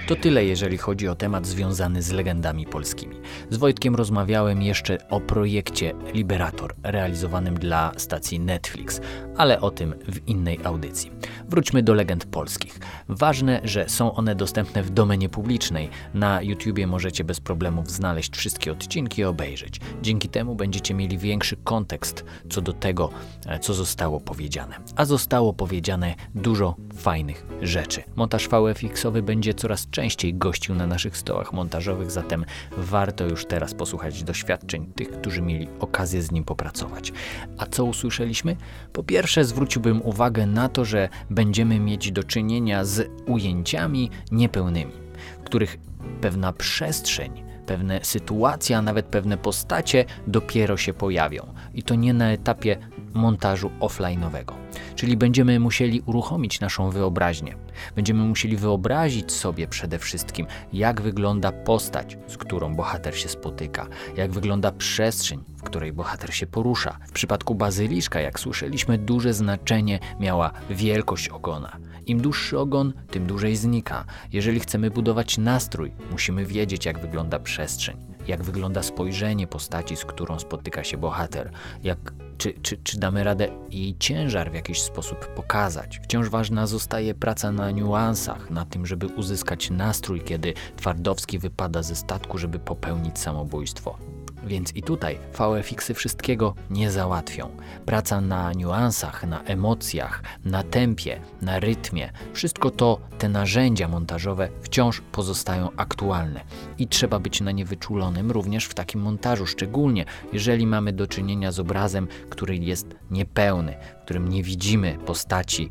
To 0.08 0.16
tyle, 0.16 0.44
jeżeli 0.44 0.78
chodzi 0.78 1.08
o 1.08 1.14
temat 1.14 1.46
związany 1.46 2.02
z 2.02 2.10
legendami 2.10 2.66
polskimi. 2.66 3.16
Z 3.50 3.56
Wojtkiem 3.56 3.94
rozmawiałem 3.94 4.62
jeszcze 4.62 5.08
o 5.08 5.20
projekcie 5.20 5.92
Liberator, 6.14 6.74
realizowanym 6.82 7.54
dla 7.54 7.92
stacji 7.96 8.40
Netflix, 8.40 9.00
ale 9.36 9.60
o 9.60 9.70
tym 9.70 9.94
w 10.08 10.28
innej 10.28 10.58
audycji. 10.64 11.10
Wróćmy 11.48 11.82
do 11.82 11.94
legend 11.94 12.24
polskich. 12.24 12.78
Ważne, 13.08 13.60
że 13.64 13.88
są 13.88 14.14
one 14.14 14.34
dostępne 14.34 14.82
w 14.82 14.90
domenie 14.90 15.28
publicznej. 15.28 15.90
Na 16.14 16.42
YouTubie 16.42 16.86
możecie 16.86 17.24
bez 17.24 17.40
problemów 17.40 17.90
znaleźć 17.90 18.36
wszystkie 18.36 18.72
odcinki 18.72 19.20
i 19.20 19.24
obejrzeć. 19.24 19.80
Dzięki 20.02 20.28
temu 20.28 20.54
będziecie 20.54 20.94
mieli 20.94 21.18
większy 21.18 21.56
kontekst 21.56 22.24
co 22.50 22.60
do 22.60 22.72
tego, 22.72 23.10
e, 23.46 23.58
co 23.58 23.74
zostało 23.74 24.20
powiedziane. 24.20 24.74
A 24.96 25.04
zostało 25.04 25.52
powiedziane 25.52 26.14
dużo 26.34 26.76
fajnych 26.98 27.46
rzeczy. 27.62 28.02
Montaż 28.16 28.48
VFX-owy 28.48 29.22
będzie 29.22 29.54
coraz 29.54 29.90
częściej 29.90 30.34
gościł 30.34 30.74
na 30.74 30.86
naszych 30.86 31.16
stołach 31.16 31.52
montażowych, 31.52 32.10
zatem 32.10 32.44
warto 32.76 33.24
już 33.24 33.46
teraz 33.46 33.74
posłuchać 33.74 34.22
doświadczeń 34.22 34.86
tych, 34.86 35.10
którzy 35.10 35.42
mieli 35.42 35.68
okazję 35.80 36.22
z 36.22 36.30
nim 36.30 36.44
popracować. 36.44 37.12
A 37.58 37.66
co 37.66 37.84
usłyszeliśmy? 37.84 38.56
Po 38.92 39.02
pierwsze, 39.02 39.44
zwróciłbym 39.44 40.02
uwagę 40.02 40.46
na 40.46 40.68
to, 40.68 40.84
że 40.84 41.08
będziemy 41.30 41.80
mieć 41.80 42.12
do 42.12 42.24
czynienia 42.24 42.84
z 42.84 43.10
ujęciami 43.26 44.10
niepełnymi, 44.32 44.92
w 45.40 45.44
których 45.44 45.78
pewna 46.20 46.52
przestrzeń 46.52 47.48
pewne 47.68 48.00
sytuacje, 48.02 48.76
a 48.76 48.82
nawet 48.82 49.06
pewne 49.06 49.36
postacie 49.36 50.04
dopiero 50.26 50.76
się 50.76 50.94
pojawią. 50.94 51.54
I 51.74 51.82
to 51.82 51.94
nie 51.94 52.14
na 52.14 52.32
etapie 52.32 52.76
montażu 53.14 53.70
offline'owego. 53.80 54.52
Czyli 54.94 55.16
będziemy 55.16 55.60
musieli 55.60 56.02
uruchomić 56.06 56.60
naszą 56.60 56.90
wyobraźnię. 56.90 57.56
Będziemy 57.96 58.24
musieli 58.24 58.56
wyobrazić 58.56 59.32
sobie 59.32 59.68
przede 59.68 59.98
wszystkim, 59.98 60.46
jak 60.72 61.00
wygląda 61.00 61.52
postać, 61.52 62.18
z 62.26 62.36
którą 62.36 62.74
bohater 62.74 63.18
się 63.18 63.28
spotyka, 63.28 63.86
jak 64.16 64.32
wygląda 64.32 64.72
przestrzeń, 64.72 65.44
w 65.56 65.62
której 65.62 65.92
bohater 65.92 66.34
się 66.34 66.46
porusza. 66.46 66.98
W 67.06 67.12
przypadku 67.12 67.54
bazyliszka, 67.54 68.20
jak 68.20 68.40
słyszeliśmy, 68.40 68.98
duże 68.98 69.34
znaczenie 69.34 69.98
miała 70.20 70.50
wielkość 70.70 71.28
ogona. 71.28 71.76
Im 72.06 72.20
dłuższy 72.20 72.58
ogon, 72.58 72.92
tym 73.10 73.26
dłużej 73.26 73.56
znika. 73.56 74.04
Jeżeli 74.32 74.60
chcemy 74.60 74.90
budować 74.90 75.38
nastrój, 75.38 75.92
musimy 76.10 76.46
wiedzieć, 76.46 76.86
jak 76.86 76.98
wygląda 76.98 77.38
przestrzeń, 77.38 77.96
jak 78.28 78.42
wygląda 78.42 78.82
spojrzenie 78.82 79.46
postaci, 79.46 79.96
z 79.96 80.04
którą 80.04 80.38
spotyka 80.38 80.84
się 80.84 80.98
bohater, 80.98 81.50
jak 81.82 81.98
czy, 82.38 82.52
czy, 82.62 82.76
czy 82.76 82.98
damy 82.98 83.24
radę 83.24 83.48
jej 83.70 83.96
ciężar 83.98 84.50
w 84.50 84.54
jakiś 84.54 84.82
sposób 84.82 85.26
pokazać. 85.26 86.00
Wciąż 86.04 86.28
ważna 86.28 86.66
zostaje 86.66 87.14
praca 87.14 87.52
na 87.52 87.70
niuansach, 87.70 88.50
na 88.50 88.64
tym, 88.64 88.86
żeby 88.86 89.06
uzyskać 89.06 89.70
nastrój, 89.70 90.20
kiedy 90.20 90.54
Twardowski 90.76 91.38
wypada 91.38 91.82
ze 91.82 91.96
statku, 91.96 92.38
żeby 92.38 92.58
popełnić 92.58 93.18
samobójstwo. 93.18 93.98
Więc 94.44 94.76
i 94.76 94.82
tutaj 94.82 95.18
VFX-y 95.38 95.94
wszystkiego 95.94 96.54
nie 96.70 96.90
załatwią. 96.90 97.50
Praca 97.86 98.20
na 98.20 98.52
niuansach, 98.52 99.26
na 99.26 99.42
emocjach, 99.42 100.22
na 100.44 100.62
tempie, 100.62 101.20
na 101.42 101.60
rytmie, 101.60 102.12
wszystko 102.32 102.70
to, 102.70 103.00
te 103.18 103.28
narzędzia 103.28 103.88
montażowe 103.88 104.48
wciąż 104.62 105.00
pozostają 105.12 105.68
aktualne 105.76 106.40
i 106.78 106.86
trzeba 106.86 107.18
być 107.18 107.40
na 107.40 107.52
nie 107.52 107.64
wyczulonym 107.64 108.30
również 108.30 108.64
w 108.64 108.74
takim 108.74 109.00
montażu, 109.00 109.46
szczególnie 109.46 110.04
jeżeli 110.32 110.66
mamy 110.66 110.92
do 110.92 111.06
czynienia 111.06 111.52
z 111.52 111.60
obrazem, 111.60 112.08
który 112.30 112.56
jest 112.56 112.96
niepełny, 113.10 113.76
w 114.00 114.04
którym 114.04 114.28
nie 114.28 114.42
widzimy 114.42 114.98
postaci, 115.06 115.70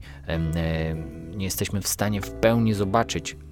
nie 1.35 1.45
jesteśmy 1.45 1.81
w 1.81 1.87
stanie 1.87 2.21
w 2.21 2.31
pełni 2.31 2.73
zobaczyć 2.73 3.35
E, 3.35 3.46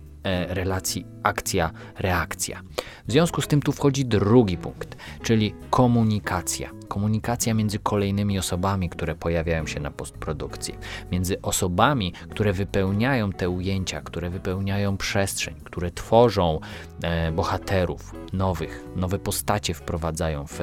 relacji 0.47 1.05
akcja-reakcja. 1.23 2.61
W 3.07 3.11
związku 3.11 3.41
z 3.41 3.47
tym 3.47 3.61
tu 3.61 3.71
wchodzi 3.71 4.05
drugi 4.05 4.57
punkt, 4.57 4.97
czyli 5.23 5.53
komunikacja. 5.69 6.69
Komunikacja 6.87 7.53
między 7.53 7.79
kolejnymi 7.79 8.39
osobami, 8.39 8.89
które 8.89 9.15
pojawiają 9.15 9.67
się 9.67 9.79
na 9.79 9.91
postprodukcji, 9.91 10.75
między 11.11 11.41
osobami, 11.41 12.13
które 12.29 12.53
wypełniają 12.53 13.31
te 13.31 13.49
ujęcia, 13.49 14.01
które 14.01 14.29
wypełniają 14.29 14.97
przestrzeń, 14.97 15.55
które 15.63 15.91
tworzą 15.91 16.59
e, 17.03 17.31
bohaterów 17.31 18.13
nowych, 18.33 18.85
nowe 18.95 19.19
postacie 19.19 19.73
wprowadzają 19.73 20.47
w, 20.47 20.59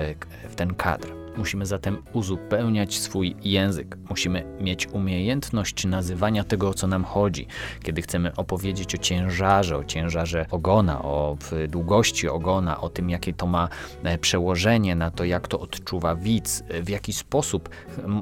w 0.48 0.54
ten 0.54 0.74
kadr. 0.74 1.21
Musimy 1.36 1.66
zatem 1.66 2.02
uzupełniać 2.12 2.98
swój 2.98 3.36
język. 3.44 3.96
Musimy 4.10 4.44
mieć 4.60 4.88
umiejętność 4.88 5.84
nazywania 5.84 6.44
tego, 6.44 6.68
o 6.68 6.74
co 6.74 6.86
nam 6.86 7.04
chodzi. 7.04 7.46
Kiedy 7.82 8.02
chcemy 8.02 8.36
opowiedzieć 8.36 8.94
o 8.94 8.98
ciężarze, 8.98 9.76
o 9.76 9.84
ciężarze 9.84 10.46
ogona, 10.50 11.02
o 11.02 11.36
długości 11.68 12.28
ogona, 12.28 12.80
o 12.80 12.88
tym, 12.88 13.10
jakie 13.10 13.32
to 13.32 13.46
ma 13.46 13.68
e, 14.02 14.18
przełożenie 14.18 14.96
na 14.96 15.10
to, 15.10 15.24
jak 15.24 15.48
to 15.48 15.60
odczuwa 15.60 16.14
widz, 16.14 16.62
w 16.82 16.88
jaki 16.88 17.12
sposób 17.12 17.68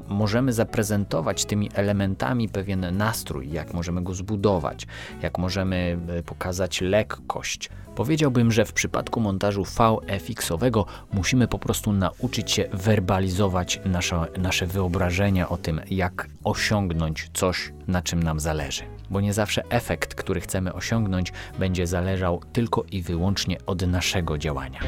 możemy 0.07 0.53
zaprezentować 0.53 1.45
tymi 1.45 1.69
elementami 1.73 2.49
pewien 2.49 2.97
nastrój, 2.97 3.51
jak 3.51 3.73
możemy 3.73 4.01
go 4.01 4.13
zbudować, 4.13 4.87
jak 5.21 5.37
możemy 5.37 5.97
e, 6.07 6.23
pokazać 6.23 6.81
lekkość, 6.81 7.69
Powiedziałbym, 7.95 8.51
że 8.51 8.65
w 8.65 8.73
przypadku 8.73 9.19
montażu 9.19 9.63
VFX-owego 9.63 10.85
musimy 11.13 11.47
po 11.47 11.59
prostu 11.59 11.93
nauczyć 11.93 12.51
się 12.51 12.69
werbalizować 12.73 13.79
nasze, 13.85 14.25
nasze 14.37 14.67
wyobrażenia 14.67 15.49
o 15.49 15.57
tym, 15.57 15.81
jak 15.89 16.27
osiągnąć 16.43 17.29
coś, 17.33 17.73
na 17.87 18.01
czym 18.01 18.23
nam 18.23 18.39
zależy. 18.39 18.83
Bo 19.09 19.21
nie 19.21 19.33
zawsze 19.33 19.63
efekt, 19.69 20.15
który 20.15 20.41
chcemy 20.41 20.73
osiągnąć, 20.73 21.33
będzie 21.59 21.87
zależał 21.87 22.41
tylko 22.53 22.83
i 22.91 23.01
wyłącznie 23.01 23.57
od 23.65 23.87
naszego 23.87 24.37
działania. 24.37 24.79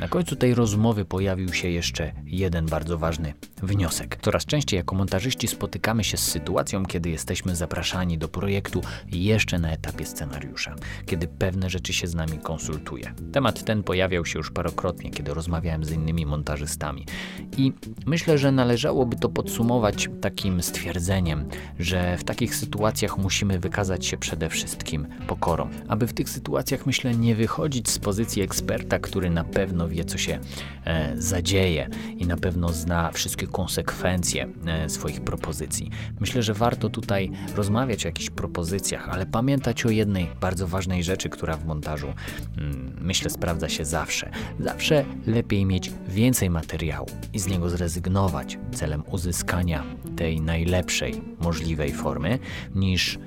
Na 0.00 0.08
końcu 0.08 0.36
tej 0.36 0.54
rozmowy 0.54 1.04
pojawił 1.04 1.52
się 1.52 1.68
jeszcze 1.68 2.12
jeden 2.24 2.66
bardzo 2.66 2.98
ważny 2.98 3.34
wniosek. 3.62 4.18
Coraz 4.22 4.46
częściej 4.46 4.78
jako 4.78 4.94
montażyści 4.94 5.48
spotykamy 5.48 6.04
się 6.04 6.16
z 6.16 6.22
sytuacją, 6.22 6.86
kiedy 6.86 7.10
jesteśmy 7.10 7.56
zapraszani 7.56 8.18
do 8.18 8.28
projektu 8.28 8.80
jeszcze 9.12 9.58
na 9.58 9.70
etapie 9.70 10.06
scenariusza, 10.06 10.74
kiedy 11.06 11.28
pewne 11.28 11.70
rzeczy 11.70 11.92
się 11.92 12.06
z 12.06 12.14
nami 12.14 12.38
konsultuje. 12.38 13.14
Temat 13.32 13.64
ten 13.64 13.82
pojawiał 13.82 14.26
się 14.26 14.38
już 14.38 14.50
parokrotnie, 14.50 15.10
kiedy 15.10 15.34
rozmawiałem 15.34 15.84
z 15.84 15.90
innymi 15.90 16.26
montażystami. 16.26 17.06
I 17.56 17.72
myślę, 18.06 18.38
że 18.38 18.52
należałoby 18.52 19.16
to 19.16 19.28
podsumować 19.28 20.08
takim 20.20 20.62
stwierdzeniem, 20.62 21.48
że 21.78 22.16
w 22.16 22.24
takich 22.24 22.54
sytuacjach 22.54 23.18
musimy 23.18 23.58
wykazać 23.58 24.06
się 24.06 24.16
przede 24.16 24.48
wszystkim 24.48 25.06
pokorą. 25.26 25.68
Aby 25.88 26.06
w 26.06 26.12
tych 26.12 26.30
sytuacjach, 26.30 26.86
myślę, 26.86 27.14
nie 27.14 27.34
wychodzić 27.34 27.90
z 27.90 27.98
pozycji 27.98 28.42
eksperta, 28.42 28.98
który 28.98 29.30
na 29.30 29.44
pewno 29.44 29.88
wie, 29.88 30.04
co 30.04 30.18
się 30.18 30.38
e, 30.84 31.12
zadzieje 31.16 31.88
i 32.16 32.26
na 32.26 32.36
pewno 32.36 32.68
zna 32.68 33.10
wszystkie 33.12 33.46
konsekwencje 33.50 34.48
e, 34.66 34.88
swoich 34.88 35.20
propozycji. 35.20 35.90
Myślę, 36.20 36.42
że 36.42 36.54
warto 36.54 36.88
tutaj 36.88 37.30
rozmawiać 37.54 38.04
o 38.04 38.08
jakichś 38.08 38.30
propozycjach, 38.30 39.08
ale 39.08 39.26
pamiętać 39.26 39.86
o 39.86 39.90
jednej 39.90 40.26
bardzo 40.40 40.66
ważnej 40.66 41.02
rzeczy, 41.02 41.28
która 41.28 41.56
w 41.56 41.66
montażu 41.66 42.12
mm, 42.58 42.96
myślę 43.00 43.30
sprawdza 43.30 43.68
się 43.68 43.84
zawsze. 43.84 44.30
Zawsze 44.60 45.04
lepiej 45.26 45.66
mieć 45.66 45.92
więcej 46.08 46.50
materiału 46.50 47.06
i 47.32 47.38
z 47.38 47.46
niego 47.46 47.68
zrezygnować 47.68 48.58
celem 48.72 49.02
uzyskania 49.10 49.84
tej 50.16 50.40
najlepszej 50.40 51.22
możliwej 51.40 51.92
formy, 51.92 52.38
niż 52.74 53.18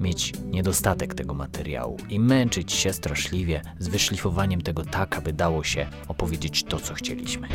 mieć 0.00 0.32
niedostatek 0.50 1.14
tego 1.14 1.34
materiału 1.34 1.96
i 2.10 2.20
męczyć 2.20 2.72
się 2.72 2.92
straszliwie 2.92 3.62
z 3.78 3.88
wyszlifowaniem 3.88 4.62
tego 4.62 4.84
tak, 4.84 5.18
aby 5.18 5.32
dało 5.32 5.64
się 5.64 5.86
opowiedzieć 6.08 6.64
to, 6.64 6.80
co 6.80 6.94
chcieliśmy. 6.94 7.48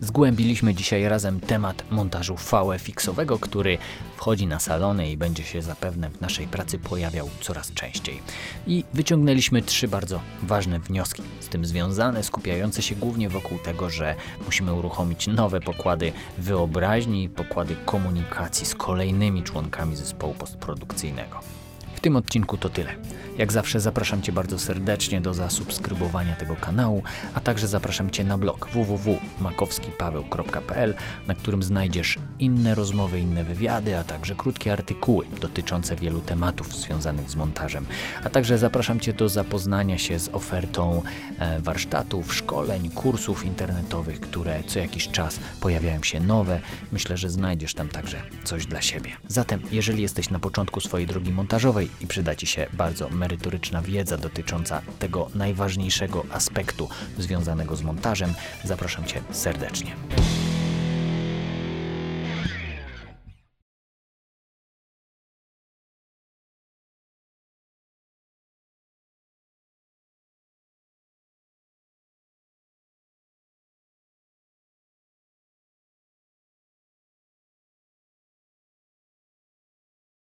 Zgłębiliśmy 0.00 0.74
dzisiaj 0.74 1.08
razem 1.08 1.40
temat 1.40 1.84
montażu 1.90 2.34
VFX-owego, 2.34 3.38
który 3.38 3.78
wchodzi 4.16 4.46
na 4.46 4.60
salony 4.60 5.10
i 5.10 5.16
będzie 5.16 5.44
się 5.44 5.62
zapewne 5.62 6.10
w 6.10 6.20
naszej 6.20 6.46
pracy 6.46 6.78
pojawiał 6.78 7.30
coraz 7.40 7.72
częściej. 7.72 8.22
I 8.66 8.84
wyciągnęliśmy 8.94 9.62
trzy 9.62 9.88
bardzo 9.88 10.20
ważne 10.42 10.78
wnioski 10.78 11.22
z 11.40 11.48
tym 11.48 11.64
związane, 11.64 12.22
skupiające 12.22 12.82
się 12.82 12.94
głównie 12.94 13.28
wokół 13.28 13.58
tego, 13.58 13.90
że 13.90 14.14
musimy 14.44 14.74
uruchomić 14.74 15.26
nowe 15.26 15.60
pokłady 15.60 16.12
wyobraźni, 16.38 17.28
pokłady 17.28 17.76
komunikacji 17.84 18.66
z 18.66 18.74
kolejnymi 18.74 19.42
członkami 19.42 19.96
zespołu 19.96 20.34
postprodukcyjnego. 20.34 21.59
W 22.00 22.02
tym 22.02 22.16
odcinku 22.16 22.56
to 22.56 22.68
tyle. 22.68 22.94
Jak 23.38 23.52
zawsze 23.52 23.80
zapraszam 23.80 24.22
Cię 24.22 24.32
bardzo 24.32 24.58
serdecznie 24.58 25.20
do 25.20 25.34
zasubskrybowania 25.34 26.36
tego 26.36 26.56
kanału, 26.56 27.02
a 27.34 27.40
także 27.40 27.68
zapraszam 27.68 28.10
Cię 28.10 28.24
na 28.24 28.38
blog 28.38 28.68
www.makowskipaweł.pl, 28.68 30.94
na 31.26 31.34
którym 31.34 31.62
znajdziesz 31.62 32.18
inne 32.38 32.74
rozmowy, 32.74 33.20
inne 33.20 33.44
wywiady, 33.44 33.98
a 33.98 34.04
także 34.04 34.34
krótkie 34.34 34.72
artykuły 34.72 35.26
dotyczące 35.40 35.96
wielu 35.96 36.20
tematów 36.20 36.76
związanych 36.76 37.30
z 37.30 37.36
montażem. 37.36 37.86
A 38.24 38.30
także 38.30 38.58
zapraszam 38.58 39.00
Cię 39.00 39.12
do 39.12 39.28
zapoznania 39.28 39.98
się 39.98 40.18
z 40.18 40.28
ofertą 40.28 41.02
e, 41.38 41.60
warsztatów, 41.60 42.34
szkoleń, 42.34 42.90
kursów 42.90 43.44
internetowych, 43.44 44.20
które 44.20 44.62
co 44.66 44.78
jakiś 44.78 45.08
czas 45.08 45.40
pojawiają 45.60 46.02
się 46.02 46.20
nowe. 46.20 46.60
Myślę, 46.92 47.16
że 47.16 47.30
znajdziesz 47.30 47.74
tam 47.74 47.88
także 47.88 48.22
coś 48.44 48.66
dla 48.66 48.82
siebie. 48.82 49.10
Zatem, 49.28 49.60
jeżeli 49.72 50.02
jesteś 50.02 50.30
na 50.30 50.38
początku 50.38 50.80
swojej 50.80 51.06
drogi 51.06 51.32
montażowej 51.32 51.89
i 52.00 52.06
przyda 52.06 52.34
Ci 52.34 52.46
się 52.46 52.66
bardzo 52.72 53.08
merytoryczna 53.08 53.82
wiedza 53.82 54.16
dotycząca 54.16 54.82
tego 54.98 55.30
najważniejszego 55.34 56.24
aspektu 56.32 56.88
związanego 57.18 57.76
z 57.76 57.82
montażem, 57.82 58.34
zapraszam 58.64 59.04
Cię 59.04 59.22
serdecznie. 59.30 59.96